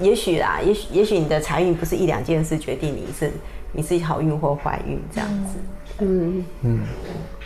[0.00, 3.30] 也许啦，也许也许你的财运不是一两件事决定你是
[3.72, 5.58] 你是好运或坏运这样子。
[5.98, 6.80] 嗯嗯，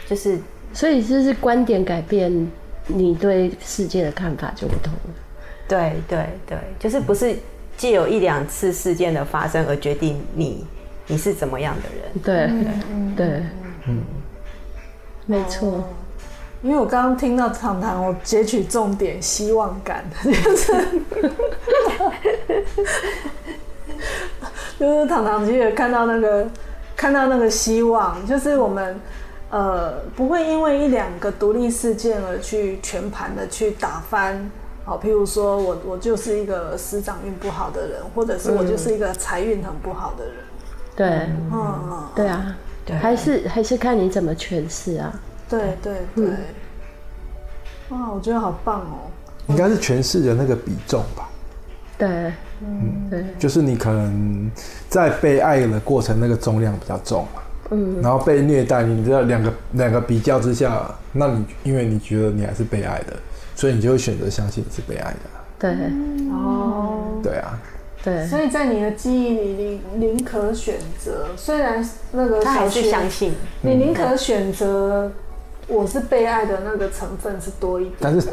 [0.06, 0.38] 就是
[0.72, 2.48] 所以就是观点改变。
[2.86, 5.14] 你对世界的看法就不同了。
[5.66, 7.34] 对对对，就是不是
[7.76, 10.66] 借有一两次事件的发生而决定你
[11.06, 12.02] 你是怎么样的人。
[12.22, 12.66] 对对
[13.16, 13.42] 对，
[13.88, 14.02] 嗯，
[15.26, 15.88] 没错。
[16.62, 20.72] 因为我刚刚听到糖糖，我截取重点，希望感， 就是
[24.78, 26.46] 就是糖糖其实看到那个
[26.94, 29.00] 看到那个希望，就是我们。
[29.54, 34.50] 呃，不会因为一两个独立事件而去全盘的去打翻，
[34.84, 40.34] 好，譬如说我我就是一个师长运不好的人，或者是我就是一个财运很不好的人。
[40.96, 41.06] 对，
[41.52, 45.14] 嗯，对啊，对，还是还是看你怎么诠释啊。
[45.48, 46.26] 对对对，
[47.90, 49.06] 哇，我觉得好棒哦。
[49.46, 51.28] 应该是诠释的那个比重吧。
[51.96, 52.08] 对，
[52.60, 54.50] 嗯，对，就是你可能
[54.88, 57.40] 在被爱的过程，那个重量比较重嘛。
[57.74, 63.16] 嗯，然后被虐待，你知道两个两个比较之下，那你因为你觉得你还是被爱的，
[63.56, 65.18] 所以你就会选择相信你是被爱的。
[65.58, 65.70] 对，
[66.30, 67.58] 哦，对啊，
[68.04, 68.24] 对。
[68.26, 73.32] 所以在你的记忆里，你宁可选择，虽然那个他还是相信，
[73.62, 75.10] 你宁可选择
[75.66, 77.96] 我是被爱的那个成分是多一点。
[78.00, 78.28] 但是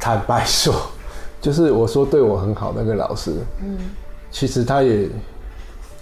[0.00, 0.74] 坦白说，
[1.40, 3.78] 就是我说对我很好那个老师，嗯，
[4.30, 5.08] 其实他也。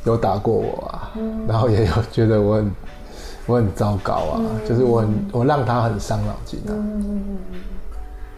[0.04, 2.72] 有打过我啊，嗯、然后也有觉得我很
[3.46, 6.72] 我很糟糕啊，嗯、就是我很我让他很伤脑筋啊。
[6.72, 7.36] 嗯、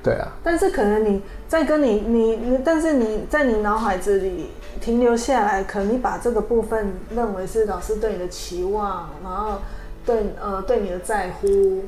[0.02, 0.26] 对啊。
[0.42, 9.58] 但是可能你在跟你你你，但是你在你脑海子里停留下来，可能你把这个部分认为是老师对你的期望，然后
[10.04, 11.84] 对呃对你的在乎，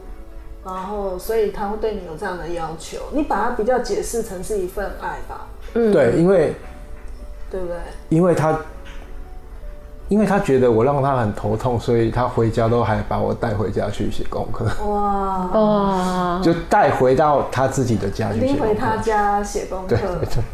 [0.65, 5.49] 然后所以他会对你有这样的要求，你把它比较解释成是一份爱吧。
[5.75, 6.55] 嗯，对，因为
[7.51, 7.77] 对不对？
[8.11, 8.57] 因为他。
[10.09, 14.67] 因为他觉得我让他很头痛，所以他回家都还把我带回家去写功课。
[14.87, 16.41] 哇哇！
[16.43, 18.65] 就带回到他自己的家去写功课。
[18.65, 19.89] 拎回他家写功课。
[19.89, 20.45] 对对对。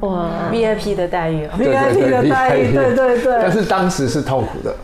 [0.00, 3.38] 哇！VIP 的待遇，VIP 的待遇，对对对。
[3.40, 4.74] 但是当时是痛苦的，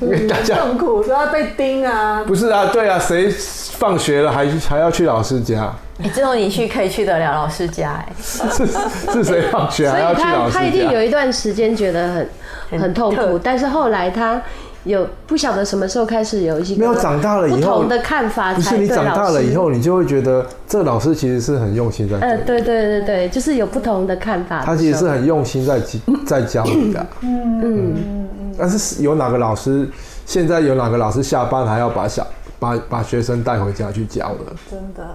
[0.00, 2.22] 因为大家痛苦，都要被盯啊。
[2.26, 5.72] 不是啊，对啊，谁放学了还还要去老师家？
[5.96, 8.66] 你只有你去可以去得了老师家，哎，是
[9.12, 10.60] 是谁放学还要去老师家？
[10.60, 12.28] 他一定有一段时间觉得很。
[12.78, 14.40] 很痛苦，但是后来他
[14.84, 18.54] 有不晓得什么时候开始有一些没有长大了以后不同的看法。
[18.54, 22.18] 不是你长大了以后，你就会觉得这个老师其实是很用心在。
[22.18, 24.62] 呃，对对对对，就是有不同的看法。
[24.64, 25.80] 他其实是很用心在
[26.26, 27.06] 在教你的。
[27.22, 28.54] 嗯嗯嗯。
[28.58, 29.88] 但是有哪个老师
[30.26, 32.26] 现在有哪个老师下班还要把小
[32.58, 34.52] 把把学生带回家去教的？
[34.70, 35.06] 真的。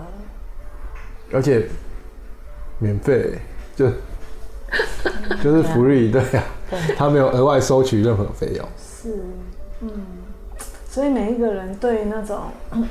[1.31, 1.67] 而且
[2.79, 3.39] 免费
[3.75, 3.87] 就。
[5.41, 6.43] 就是福利，对呀，
[6.97, 8.65] 他没有额外收取任何费用。
[8.77, 9.19] 是，
[9.81, 9.89] 嗯，
[10.89, 12.39] 所以每一个人对那种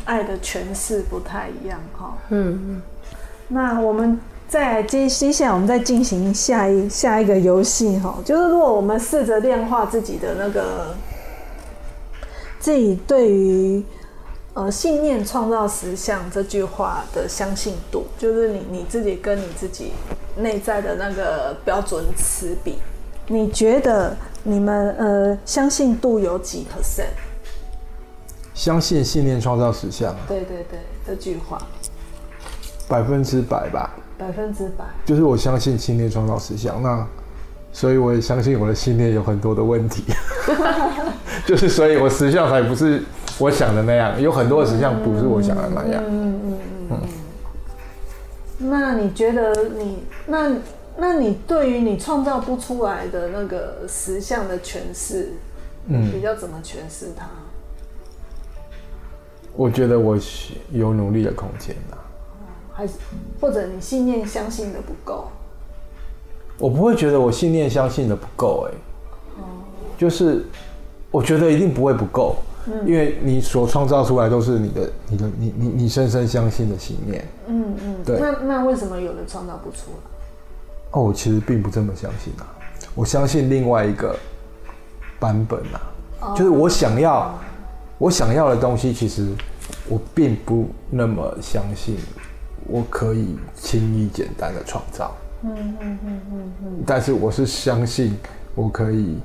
[0.04, 2.16] 爱的诠释不太一样，哈。
[2.30, 2.82] 嗯嗯。
[3.48, 4.18] 那我们
[4.48, 10.94] 再接接下来，我们再进行下一下一个游戏，哈，就是如果我们试着量化自己的那个
[12.58, 13.84] 自己对于
[14.54, 19.92] 呃信念创造实相这句话的相信度，就是你你自己跟你自己
[20.36, 22.78] 内在的那个标准词比，
[23.26, 27.06] 你觉得你们呃相信度有几 percent？
[28.52, 31.60] 相信信念创造实相，对对对，这句话
[32.86, 37.04] 百分之百吧，百分之百，就是我相信信念创造实相，那
[37.72, 40.04] 所以我也相信我的信念有很多的问题，
[41.44, 43.02] 就是所以我实相才不是
[43.38, 46.02] 我想的那样，有很多的实相不是我想的那样。
[46.06, 46.58] 嗯嗯
[46.90, 47.00] 嗯嗯。
[48.56, 50.52] 那你觉得你那
[50.96, 55.32] 那你对于你创造不出来的那个实相的诠释，
[55.86, 57.26] 嗯，比较怎么诠释它？
[59.56, 60.16] 我觉得我
[60.72, 61.96] 有努力的空间呐，
[62.72, 62.94] 还是
[63.40, 65.28] 或者你信念相信的不够？
[66.58, 68.74] 我不会觉得我信念相信的不够，哎，
[69.98, 70.44] 就是
[71.10, 72.36] 我觉得一定不会不够，
[72.86, 78.18] 因为你所创造出来都是你的、你的、你、你、你深深相信的信念，嗯嗯，对。
[78.20, 80.13] 那那为什么有人创造不出来？
[80.94, 82.46] 哦，我其实并不这么相信啊，
[82.94, 84.16] 我相信另外一个
[85.20, 87.32] 版本啊，就是我想要。
[87.96, 89.28] 我想要的东西，其实
[89.88, 91.96] 我并不那么相信，
[92.66, 95.14] 我可以轻易简单的创造。
[95.44, 96.82] 嗯嗯嗯嗯嗯。
[96.84, 98.18] 但是我是相信
[98.56, 99.16] 我可以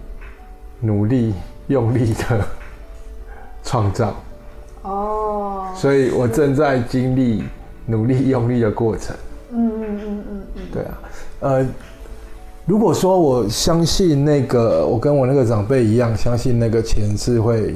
[0.80, 1.34] 努力
[1.67, 2.45] 用力的
[3.65, 4.15] 创造。
[4.84, 5.67] 哦。
[5.76, 7.43] 所以我正在经历
[7.88, 9.15] 努力用力的过程。
[9.51, 10.61] 嗯嗯嗯嗯嗯。
[10.72, 10.99] 对啊，
[11.39, 11.65] 呃，
[12.65, 17.75] 如果说我相信那个，我跟我那个长辈一样，相信那个钱是会。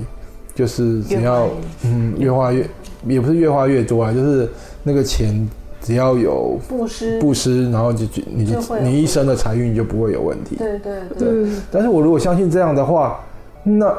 [0.56, 1.50] 就是只要
[1.84, 2.64] 嗯越花越，
[3.08, 4.48] 也不是越花越多啊，就是
[4.84, 5.50] 那个钱
[5.82, 10.56] 只要有布施布施，然后就你就你一生的财运就不会有问题。
[10.58, 11.52] 对对对，对。
[11.72, 13.20] 但是我如果相信这样的话，
[13.64, 13.92] 那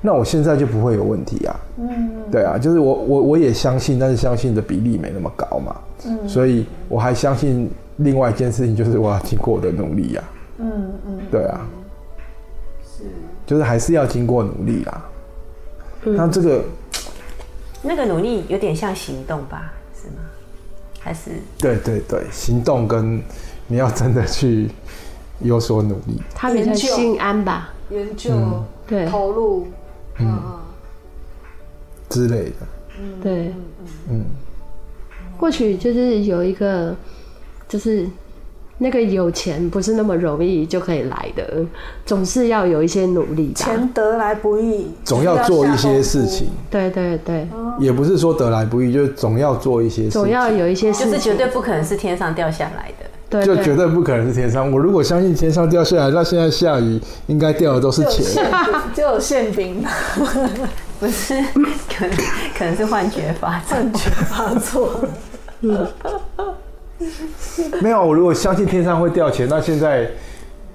[0.00, 1.60] 那我现在就不会有问题啊。
[1.78, 2.08] 嗯。
[2.30, 5.76] 对啊，就是我我我也相信，但是相信的比例没那么高嘛。
[6.06, 6.28] 嗯。
[6.28, 7.68] 所以我还相信
[7.98, 10.24] 另外一件事情，就是我要经过我的努力呀。
[10.58, 11.20] 嗯嗯。
[11.30, 11.66] 对啊。
[12.82, 13.04] 是。
[13.46, 15.04] 就是还是要经过努力啦。
[16.04, 16.64] 那这个，
[17.82, 19.72] 那个努力有点像行动吧？
[19.94, 20.22] 是吗？
[21.00, 21.30] 还是？
[21.58, 23.22] 对对对，行动跟
[23.66, 24.68] 你要真的去
[25.40, 27.70] 有所努力，他比较心安吧？
[27.90, 28.32] 研究，
[28.86, 29.66] 对，投入，
[30.18, 30.40] 嗯，
[32.08, 32.56] 之类的，
[33.00, 33.54] 嗯，对，
[34.10, 34.24] 嗯，
[35.38, 36.94] 或许就是有一个，
[37.68, 38.08] 就是。
[38.80, 41.66] 那个有钱不是那么容易就可以来的，
[42.06, 43.52] 总是要有一些努力。
[43.52, 46.48] 钱得来不易，总要做一些事情。
[46.70, 47.48] 对对对，
[47.80, 50.10] 也不是说得来不易，就是总要做一些事情。
[50.12, 53.10] 总要有一些事情，就是绝对不可能是天上掉下来的。
[53.28, 54.70] 对，就绝对不可能是天上。
[54.70, 58.48] 我如果相信天上掉下来，那现在下雨应该掉的都是钱。
[58.94, 59.84] 就有馅饼，
[61.00, 61.34] 不是？
[61.92, 62.16] 可能
[62.56, 65.00] 可能是幻觉发幻觉发作。
[65.62, 65.84] 嗯。
[67.80, 70.10] 没有，我如果相信天上会掉钱，那现在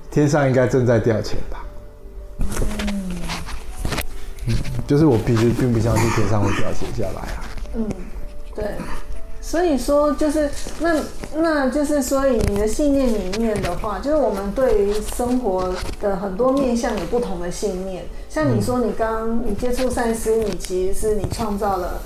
[0.09, 1.65] 天上应该正在掉钱吧？
[4.47, 4.55] 嗯，
[4.87, 7.43] 就是我平时并不相信天上会掉钱下来啊。
[7.75, 7.89] 嗯，
[8.55, 8.75] 对，
[9.41, 10.49] 所以说就是
[10.79, 10.95] 那
[11.35, 18.05] 那就是所以你的信念里面的话，就是我们对于生活的很多面向有不同的信念。
[18.29, 22.01] 像你说，你刚你接触赛斯，你其实是你创造了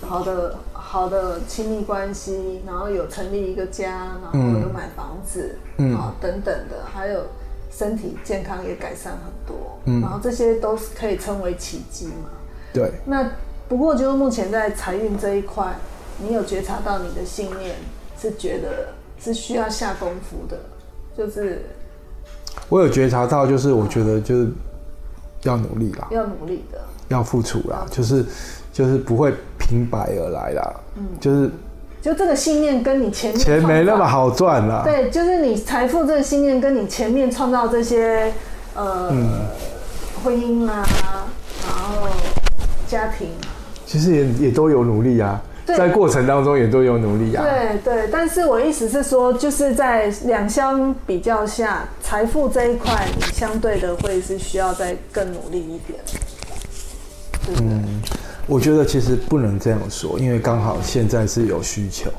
[0.00, 0.56] 好的。
[0.90, 7.26] 好的亲密关系，然后有成立一个家，然后有买房子，嗯，啊等等的，还有
[7.70, 12.30] 身体健康也改善很多，嗯，然后这些都是可以称为奇迹嘛。
[12.72, 12.90] 对。
[13.04, 13.24] 那
[13.68, 15.76] 不过就是目前在财运这一块，
[16.18, 17.76] 你有觉察到你的信念
[18.20, 20.58] 是觉得是需要下功夫的，
[21.16, 21.66] 就是
[22.68, 24.48] 我有觉察到，就是我觉得就是
[25.44, 28.26] 要努力啦，要努力的，要付出啦，就是。
[28.72, 29.34] 就是不会
[29.70, 31.50] 平白而来啦，嗯，就是，
[32.02, 38.32] 就这个信念跟你前面钱没那么好赚啦，对，就是你财富这个信念跟你前面创造这些
[38.74, 39.46] 呃、嗯、
[40.24, 40.84] 婚姻啊，
[41.64, 42.08] 然后
[42.88, 43.28] 家庭，
[43.86, 56.00] 其实也也都有努力啊，在过程当中也都有努力啊，对对，但是我意思是说，就是在两相比较下，财富这一块你相对的会是需要再更努力一点，
[57.46, 57.68] 对不对？
[57.68, 58.02] 嗯
[58.50, 62.10] 我觉得其实不能这样说，因为刚好现在是有需求。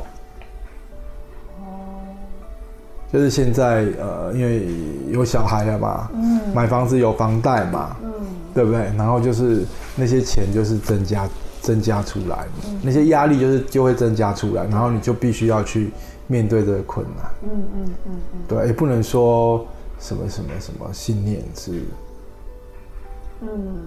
[3.12, 4.66] 就是现在呃，因为
[5.10, 8.14] 有小孩了嘛，嗯，买房子有房贷嘛，嗯，
[8.54, 8.80] 对不对？
[8.98, 9.66] 然后就是
[9.98, 11.28] 那些钱就是增加
[11.62, 15.92] 增加出来，嗯，那些压力就是就会增加出来，然后你就必须要去
[16.28, 17.26] 面对这个困难。
[17.44, 19.68] 嗯嗯嗯嗯，对，也不能说
[20.00, 21.72] 什么什么什么信念是，
[23.42, 23.80] 嗯嗯。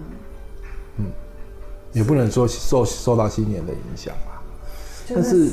[1.95, 4.41] 也不能说受受到新年的影响吧。
[5.07, 5.49] 但是，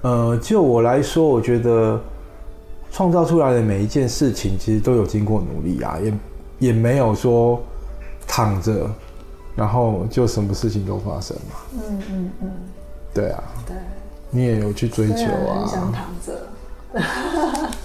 [0.00, 2.00] 呃，就我来说，我觉得
[2.92, 6.14] 创造出来的每一件事情，其实都有经过努力啊，也
[6.68, 7.60] 也没有说
[8.26, 8.88] 躺着，
[9.56, 11.56] 然后就什么事情都发生嘛。
[11.74, 12.50] 嗯嗯嗯，
[13.12, 13.76] 对啊，对，
[14.30, 16.32] 你也有去追求啊，很想躺着。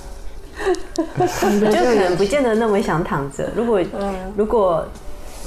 [1.17, 3.49] 就可能不见得那么想躺着。
[3.55, 4.85] 如果、嗯、如果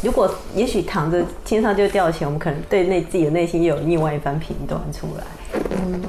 [0.02, 5.24] 如果也许躺着天上就掉钱，我们可能对内自己的内心也有另外一番评断出来。
[5.70, 6.02] 嗯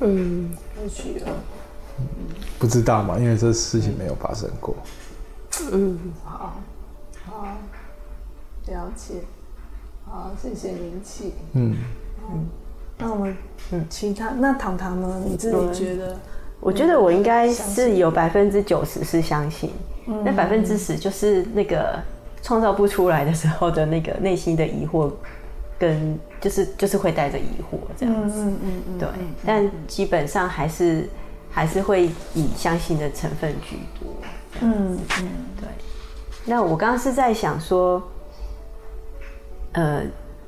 [0.00, 0.50] 嗯，
[0.82, 1.26] 也许了。
[2.58, 4.74] 不知道嘛，因为这事情没有发生过。
[5.72, 6.56] 嗯，好，
[7.24, 7.46] 好，
[8.66, 9.14] 了解。
[10.04, 11.34] 好，谢谢明启。
[11.52, 11.76] 嗯。
[12.30, 12.46] 嗯，
[12.98, 13.36] 那我们
[13.70, 13.84] 嗯。
[13.88, 15.22] 其他那糖糖呢？
[15.24, 16.16] 你自己觉得？
[16.60, 19.70] 我觉得我应该是有百分之九十是相信，
[20.24, 22.02] 那百分之十就是那个
[22.48, 25.12] 创造不出来的时候的那个内心的疑惑，
[25.78, 29.08] 跟就是就是会带着疑惑这样子，嗯嗯嗯，对，
[29.44, 31.06] 但基本上还是
[31.50, 34.14] 还是会以相信的成分居多，
[34.62, 35.28] 嗯嗯，
[35.60, 35.68] 对。
[36.46, 38.02] 那我刚刚是在想说，
[39.72, 40.02] 呃，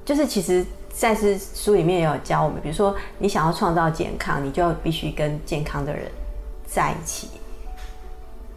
[0.04, 0.64] 就是其实。
[0.92, 6.10] 在是书里面也有教我们，比如说你想要创造健康，你就要必须跟健康的人
[6.66, 7.28] 在一起，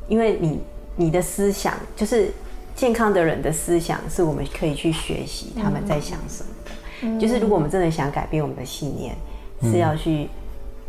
[0.09, 0.59] 因为你
[0.95, 2.33] 你的思想就是
[2.75, 6.71] 健康的人的思想，是我们可以去学习他们在想什么的。
[7.01, 9.15] 嗯、就是如果我们真的想改变我们的信念，
[9.61, 10.29] 嗯、是要去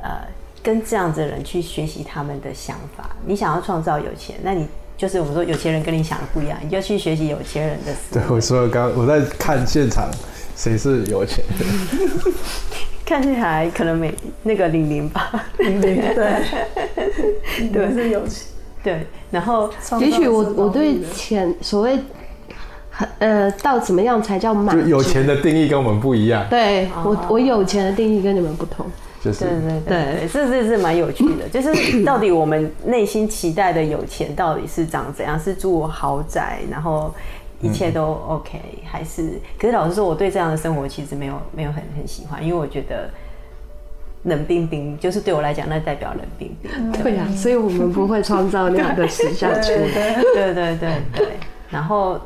[0.00, 0.26] 呃
[0.62, 3.10] 跟这样子的人去学习他们的想法。
[3.26, 4.66] 你想要创造有钱，那你
[4.96, 8.14] 就是我们说有钱人跟你想的不一样，你就要去学习有钱人的思。
[8.14, 10.10] 对，我说刚我在看现场。
[10.56, 11.68] 谁是有钱人？
[13.04, 14.14] 看起来可能没
[14.44, 18.46] 那个玲玲吧，玲玲对，对是有钱，
[18.84, 19.04] 对。
[19.32, 19.68] 然后
[19.98, 21.98] 也许我我对钱所谓，
[23.18, 24.78] 呃，到怎么样才叫满？
[24.78, 26.46] 就有钱的定义跟我们不一样。
[26.48, 28.86] 对我我有钱的定义跟你们不同。
[29.20, 31.48] 就是对对对，这是是蛮有趣的。
[31.48, 35.40] 就是到底我们内心期待的有钱到底是长怎样？
[35.40, 37.12] 是住豪宅，然后。
[37.60, 39.40] 一切都 OK，还是？
[39.58, 43.08] 可是老实说，我对这样的生活其实没有没有很很喜欢，因为我觉得
[44.24, 46.92] 冷冰冰，就是对我来讲，那代表冷冰冰。
[46.92, 50.22] 对呀、啊，所以我们不会创造那样的时下出来。
[50.34, 51.28] 对对对对。
[51.70, 52.20] 然后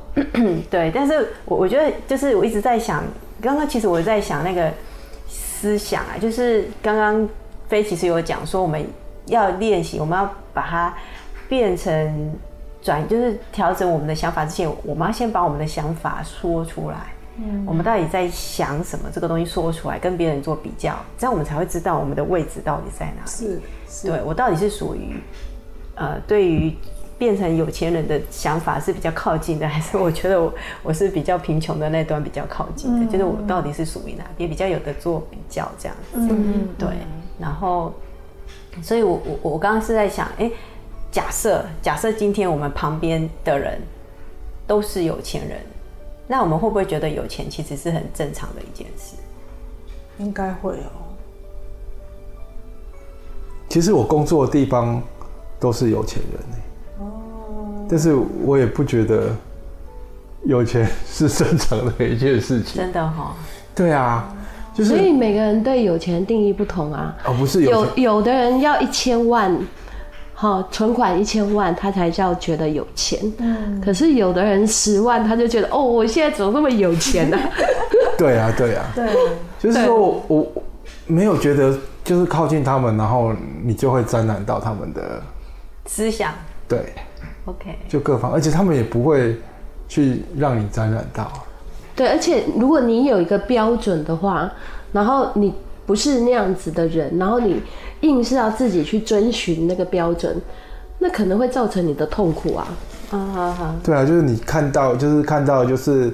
[0.68, 3.04] 对，但是我我觉得，就是我一直在想，
[3.40, 4.72] 刚刚其实我在想那个
[5.28, 7.28] 思想啊，就是刚刚
[7.68, 8.84] 飞其实有讲说，我们
[9.26, 10.94] 要练习，我们要把它
[11.48, 12.32] 变成。
[12.80, 16.96] 转就是调整我们的想法之前，我们要先把我们的想法说出来。
[17.38, 19.08] 嗯，我们到底在想什么？
[19.12, 23.30] 这个东西说出来，跟别人做比较，这样我们才会知道我们的位置到底在哪里。
[23.30, 25.16] 是，是对我到底是属于
[25.94, 26.74] 呃，对于
[27.16, 33.06] 变成有钱人的想法是比较靠近的，还是我觉得我我是比较贫穷的那端比较靠近的？
[33.06, 36.18] 嗯，就是我到底是属于哪边比较有的做比较这样子。
[36.18, 36.88] 嗯，对。
[37.38, 37.92] 然后，
[38.82, 40.50] 所以我我我刚刚是在想，哎。
[41.10, 43.80] 假设假设今天我们旁边的人
[44.66, 45.58] 都是有钱人，
[46.30, 49.16] 那我们会不会觉得有钱其实是很正常的一件事？
[50.18, 51.08] 应该会哦。
[53.68, 55.02] 其实我工作的地方
[55.58, 56.40] 都是有钱人
[57.00, 58.14] 哦，但是
[58.44, 59.34] 我也不觉得
[60.44, 62.76] 有钱是正常的一件事情。
[62.76, 63.34] 真的哈？
[63.74, 64.30] 对啊，
[64.74, 67.16] 就是所以每个人对有钱的定义不同啊。
[67.24, 69.58] 哦，不是有有有的人要一千万。
[70.40, 73.18] 好，存款一千万，他才叫觉得有钱。
[73.38, 77.36] 嗯，可是有的人十万，他就觉得哦，我现在怎么那么有钱呢？
[78.16, 79.08] 对啊，对啊，对，
[79.58, 80.62] 就是说我我
[81.08, 83.32] 没有觉得，就是靠近他们，然后
[83.64, 85.20] 你就会沾染到他们的
[85.86, 86.32] 思想。
[86.68, 86.92] 对
[87.46, 89.36] ，OK，就各方，而且他们也不会
[89.88, 91.28] 去让你沾染到。
[91.96, 94.48] 对，而且如果你有一个标准的话，
[94.92, 95.52] 然后你
[95.84, 97.60] 不是那样子的人，然后你。
[98.00, 100.40] 硬是要自己去遵循那个标准，
[100.98, 102.68] 那可能会造成你的痛苦啊！
[103.10, 106.12] 啊哈哈，对啊，就是你看到，就是看到，就是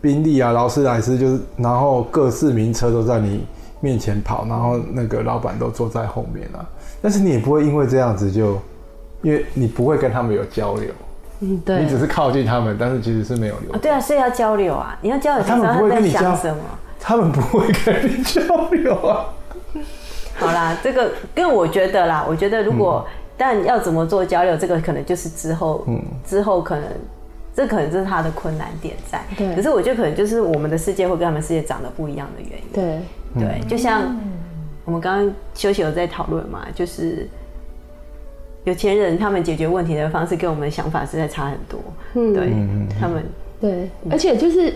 [0.00, 3.44] 宾利啊、劳斯莱斯，就是然后各式名车都在你
[3.80, 6.64] 面前跑，然后那个老板都坐在后面啊。
[7.00, 8.58] 但是你也不会因为这样子就，
[9.22, 10.90] 因为你不会跟他们有交流，
[11.40, 13.76] 嗯，对，你只是靠近他们，但是其实是没有流。
[13.78, 14.98] 对啊，所以要交流啊！
[15.00, 16.60] 你要交流，他们不会跟你讲什么？
[17.00, 19.26] 他们不会跟你交流啊！
[20.36, 26.84] 好啦，这个跟我觉得啦，我觉得如果、嗯、但要怎么做交流，这个可能就是之后，嗯，之后可能
[27.54, 29.22] 这可能就是他的困难点在。
[29.36, 29.54] 对。
[29.54, 32.66] 可是我觉得可能就是我们的世界会跟他们世界长得不一样的原因。
[32.72, 33.00] 对。
[33.36, 34.16] 对，就像
[34.84, 37.28] 我们刚刚休息有在讨论嘛，就是
[38.64, 41.78] 有钱人他们解决问题的方式跟我们的想法实在差很多。
[42.14, 42.34] 嗯。
[42.34, 42.52] 对。
[43.00, 43.24] 他们。
[43.60, 43.88] 对。
[44.10, 44.74] 而且就是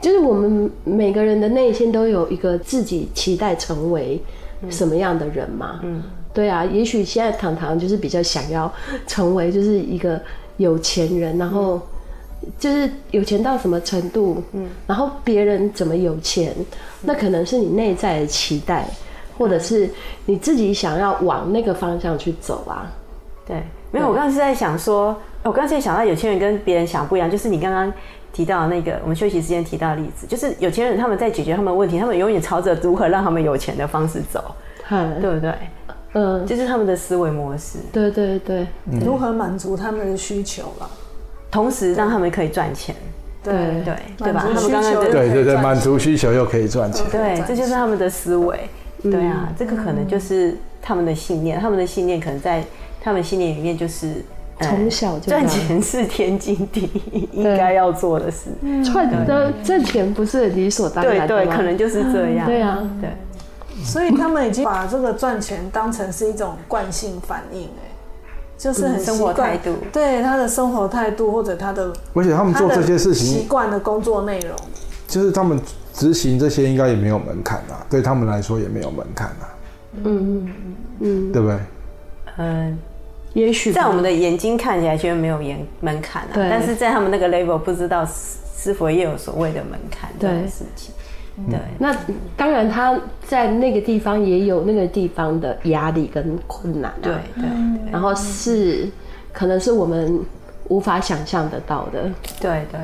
[0.00, 4.20] 就是我们每个人的内心都有一个自己期待成为
[4.70, 5.80] 什么样的人嘛。
[5.82, 6.02] 嗯，
[6.34, 8.72] 对啊，也许现在糖糖就是比较想要
[9.06, 10.20] 成为就是一个
[10.56, 11.80] 有钱人，然后
[12.58, 16.54] 就是有钱到什么程度，嗯，然后别人怎么有钱，
[17.02, 18.88] 那可能是你内在的期待，
[19.36, 19.88] 或者是
[20.26, 22.90] 你自己想要往那个方向去走啊。
[23.46, 27.92] 对，没有，我刚刚是在想说，我刚才想到有钱人跟别人想不一样，就是你刚刚。
[28.38, 34.54] 提到那个，我们休息时间提到的例子，就是有钱人他们在解决他们问题，他们永远朝着如何让他们有钱的方式走，
[34.90, 35.52] 嗯、对不对？
[36.12, 37.78] 嗯，就是他们的思维模式。
[37.90, 40.88] 对对对，嗯、如何满足他们的需求了，
[41.50, 42.94] 同时让他们可以赚钱。
[43.42, 44.46] 对对对，对吧？
[44.46, 47.04] 他们刚刚对对对，满足需求又可以赚钱。
[47.10, 48.56] 对，这就是他们的思维。
[49.02, 52.62] 对啊，这个可能就是他们的信念，他们的信念可能在
[53.00, 54.24] 他们信念里面就是。
[54.60, 58.50] 从小就赚钱是天经地义应该要做的事，
[58.84, 62.46] 赚的赚钱不是理所当然的对对，可能就是这样。
[62.46, 63.10] 对啊，对。
[63.84, 67.94] 所以他们已经把这个赚钱当成是一种惯性反应，哎，
[68.58, 74.56] 就是很生活态度，对他的生活态度或者他的，而且他们做这些事情习惯的工作内容，
[75.06, 75.60] 就是他们
[75.94, 79.54] 执行这些应该也没有门槛啊，对他们来说也没有门槛啊。
[80.02, 80.54] 嗯嗯
[80.98, 81.58] 嗯，对不对？
[82.38, 82.78] 嗯。
[83.34, 88.04] 也许在我们的眼睛看起来觉得没有严门槛啊，但是在他们那个 level 不知道
[88.56, 90.94] 是否也有所谓的门槛这种事情。
[91.48, 91.94] 对，对那
[92.36, 96.98] 当然他在那个地方也有那个地方的压力跟困难啊。
[97.02, 98.88] 对对，对，然后是
[99.32, 100.18] 可能是我们
[100.68, 102.10] 无法想象得到的。
[102.40, 102.80] 对对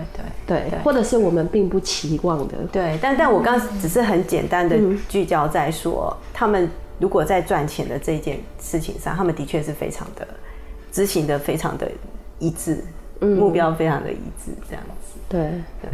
[0.46, 2.54] 对对，或者是我们并不期望的。
[2.70, 4.76] 对，但但我刚刚只是很简单的
[5.08, 6.68] 聚焦在说他们。
[6.98, 10.26] 如果在赚钱的这件事情上，他们的确是非常的
[10.92, 11.90] 执行的非常的
[12.38, 12.84] 一致，
[13.20, 15.18] 嗯，目标非常的一致，这样子。
[15.28, 15.40] 对
[15.82, 15.90] 对，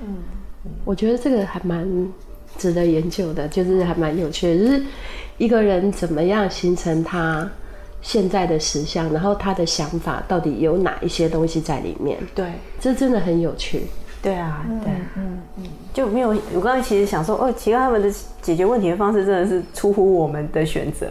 [0.00, 0.18] 嗯，
[0.84, 1.88] 我觉得这个还蛮
[2.58, 4.82] 值得研究的，就是还蛮有趣的，就是
[5.38, 7.50] 一个人怎么样形成他
[8.02, 12.18] 现在的实相，然后他的想法到底有哪一些东西在里面？
[12.34, 13.82] 对，这真的很有趣。
[14.26, 15.64] 对啊，对，嗯嗯，
[15.94, 16.30] 就没有。
[16.52, 18.12] 我刚才其实想说，哦，其实他们的
[18.42, 21.06] 解决问题的方式真的是出乎我们的选择，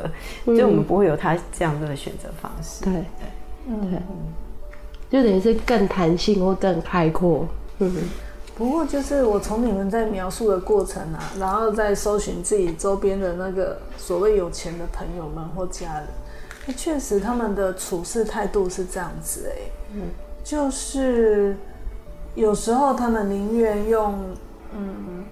[0.45, 2.84] 嗯、就我们不会有他这样子的选择方式。
[2.84, 2.99] 对对，
[3.68, 3.89] 嗯，
[5.09, 7.47] 对，就等于是更弹性或更开阔。
[7.80, 7.89] 嗯，
[8.57, 16.07] 不过就是我从你们在描述的过程啊，然后再搜寻自己周边的那个所谓有钱的朋友们或家人，
[16.66, 19.55] 那确实他们的处事态度是这样子哎，
[19.93, 20.01] 嗯，
[20.43, 21.55] 就是。
[22.36, 24.13] 有时候他们宁愿用
[24.75, 25.23] 嗯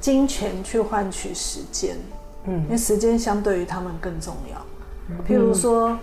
[0.00, 1.96] 金钱去换取时间，
[2.44, 4.58] 嗯，因为时间相对于他们更重要。
[5.26, 5.98] 譬如说，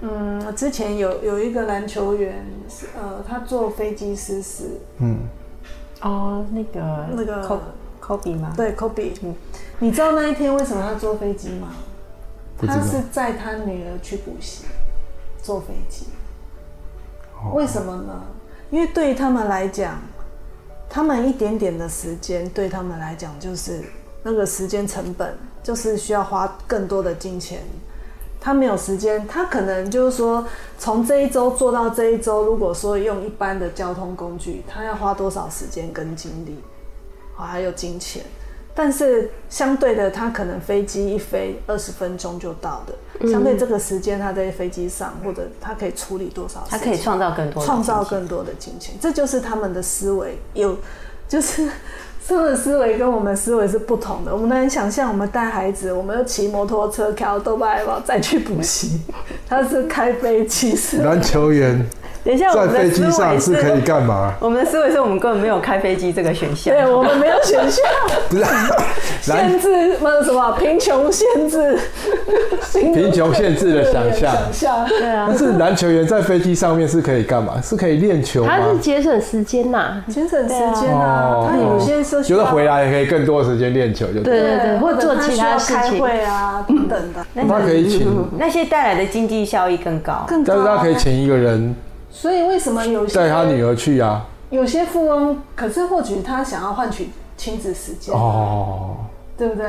[0.00, 2.44] 嗯，之前有有一个篮球员，
[3.00, 5.18] 呃，他坐飞机失事，嗯，
[6.02, 7.60] 哦，那个那个
[8.00, 8.52] 科比吗？
[8.56, 9.14] 对，科比。
[9.22, 9.34] 嗯，
[9.78, 11.68] 你知道那一天为什么他坐飞机吗？
[12.58, 14.64] 他是载他女儿去补习，
[15.42, 16.06] 坐飞机。
[17.52, 18.22] 为什么呢？
[18.76, 19.98] 因为对他们来讲，
[20.90, 23.82] 他们一点点的时间对他们来讲就是
[24.22, 27.62] 那个时间成本，就是需要花更多的金钱。
[28.38, 30.46] 他没有时间，他可能就是说
[30.78, 36.62] 从这一周做到这一周，如果说用一般的交通工具，他要花多少时间跟精力，
[37.34, 38.22] 还有金钱。
[38.78, 43.26] 但是相对的，他可能飞机一飞二十分钟就到的。
[43.26, 46.62] 相对这个时间，他在飞机上，或者他可以处理多少？
[46.68, 48.94] 他可以创造更多，创造更多的金钱。
[49.00, 50.76] 这就是他们的思维，有
[51.26, 51.66] 就是
[52.28, 54.30] 他们的思维跟我们思维是不同的。
[54.30, 59.00] 我们能想象，我们带孩子，我们要骑摩托车、开多巴胺再去补习，
[59.48, 61.82] 他是开飞机，是篮球员。
[62.26, 64.34] 等一下，我们在飞机上是可以干嘛？
[64.40, 66.74] 我们的思维是我们根本没有开飞机这个选项。
[66.74, 67.84] 对，我们没有选项。
[68.28, 68.44] 不是
[69.22, 71.78] 限制，没有什么贫穷限制，
[72.72, 74.34] 贫穷限制的想象。
[74.50, 75.26] 想象，对啊。
[75.28, 77.60] 但是篮球员在飞机上面是可以干嘛？
[77.62, 78.52] 是可以练球吗？
[78.58, 81.48] 他是节省时间呐，节省时间啊。
[81.48, 87.24] 他有些时候觉得回来也可以更多的时间练球，就对对对，或者做其他事情，开会啊等等的。
[87.48, 90.52] 他可以请那些带来的经济效益更高，更高。
[90.52, 91.72] 但是他可以请一个人。
[92.16, 94.24] 所以为什么有些带他女儿去啊？
[94.48, 98.96] 有些富翁，可是或许他想要换取亲子时间哦，
[99.36, 99.66] 对不对？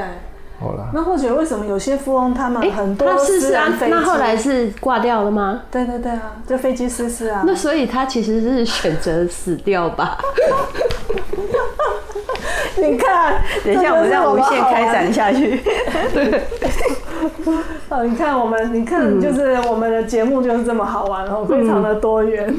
[0.57, 5.63] 好了，那或许为什么有些富翁他们很多私人飞机，那后来是挂掉了吗？
[5.69, 7.43] 对对对啊，就飞机失事啊。
[7.45, 10.17] 那所以他其实是选择死掉吧？
[12.77, 15.61] 你看，等一下我们再无限开展下去。
[16.13, 16.43] 对。
[17.89, 22.53] 哦，你看我们，你看就是我们的节目就是这么好玩哦，非常的多元。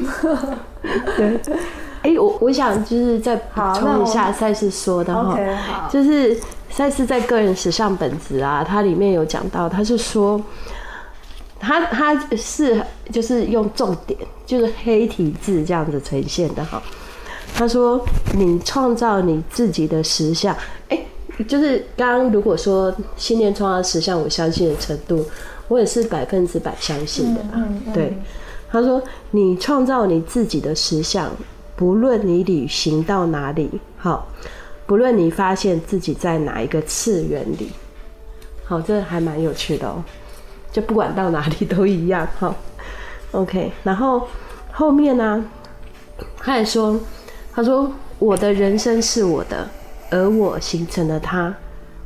[1.15, 1.39] 对，
[2.01, 5.37] 哎、欸，我我想就是再补充一下赛事说的哈
[5.89, 6.37] 就是
[6.69, 10.41] 赛事在个人时尚本质啊，它里面有讲到，他是说，
[11.59, 16.81] 他他是就是用重点，就是黑体字这样子呈现的哈。
[17.55, 20.55] 他说，你创造你自己的实相，
[20.89, 20.97] 哎、
[21.37, 25.25] 欸，就是刚刚如果说信念创造实相，我相信的程度，
[25.67, 28.17] 我也是百分之百相信的，嗯嗯嗯、对。
[28.71, 31.31] 他说：“你创造你自己的实相，
[31.75, 34.27] 不论你旅行到哪里，好，
[34.85, 37.71] 不论你发现自己在哪一个次元里，
[38.63, 40.03] 好，这还蛮有趣的哦。
[40.71, 42.55] 就不管到哪里都一样，好
[43.31, 43.71] ，OK。
[43.83, 44.27] 然后
[44.71, 45.43] 后面呢，
[46.37, 46.99] 他还说，
[47.59, 49.67] 他说我的人生是我的，
[50.09, 51.53] 而我形成了它，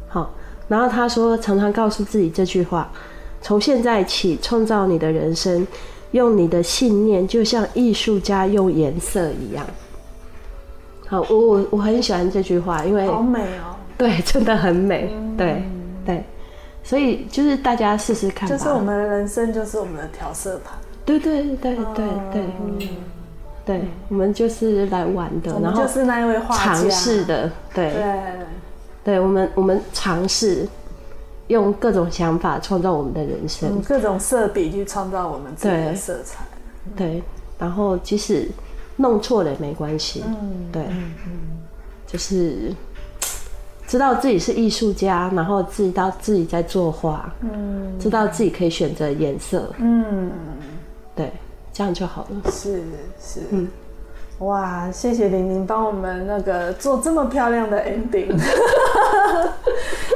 [0.07, 0.33] 好。
[0.67, 2.91] 然后他说，常常告诉自己这句话：
[3.39, 5.67] 从现在起，创造你的人生。”
[6.13, 9.65] 用你的信念，就像艺术家用颜色一样。
[11.07, 13.75] 好，我我我很喜欢这句话，因为好美哦。
[13.97, 15.09] 对，真的很美。
[15.11, 15.63] 嗯、对
[16.05, 16.23] 对，
[16.83, 18.55] 所以就是大家试试看吧。
[18.55, 20.75] 就是我们的人生，就是我们的调色盘。
[21.03, 22.43] 对对对对对
[23.65, 26.63] 对，嗯、我们就是来玩的，然后就是那一位画家。
[26.63, 27.93] 尝试的，对。
[27.93, 28.23] 对，
[29.03, 30.67] 对我们我们尝试。
[31.47, 36.45] 用各种想法创造我们的人生，嗯、各种色笔去创造我们自己的色彩。
[36.95, 37.23] 对，对，
[37.59, 38.47] 然后即使
[38.95, 40.23] 弄错了也没关系。
[40.25, 41.11] 嗯，对，嗯，
[42.07, 42.73] 就是
[43.85, 50.31] 知道自己是艺术家，然后知道自己在作画，嗯，知道自己可以选择颜色，嗯，
[51.13, 51.29] 对，
[51.73, 52.51] 这样就好了。
[52.51, 52.81] 是
[53.19, 53.67] 是，嗯。
[54.39, 58.37] 哇，谢谢玲玲帮我们那个做这么漂亮的 ending，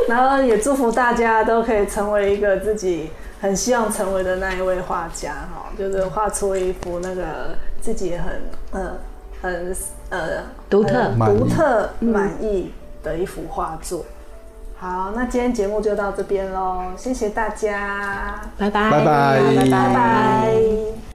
[0.10, 8.42] 然后也祝福大家都可以成为一个自己很希望成为的那一位画家哈，就是画出一幅那个自己很
[8.72, 8.98] 呃
[9.42, 9.76] 很
[10.10, 14.04] 呃独特独特满意的一幅画作。
[14.76, 21.07] 好，那今天节目就到这边喽，谢谢大家，拜拜，拜拜，拜拜。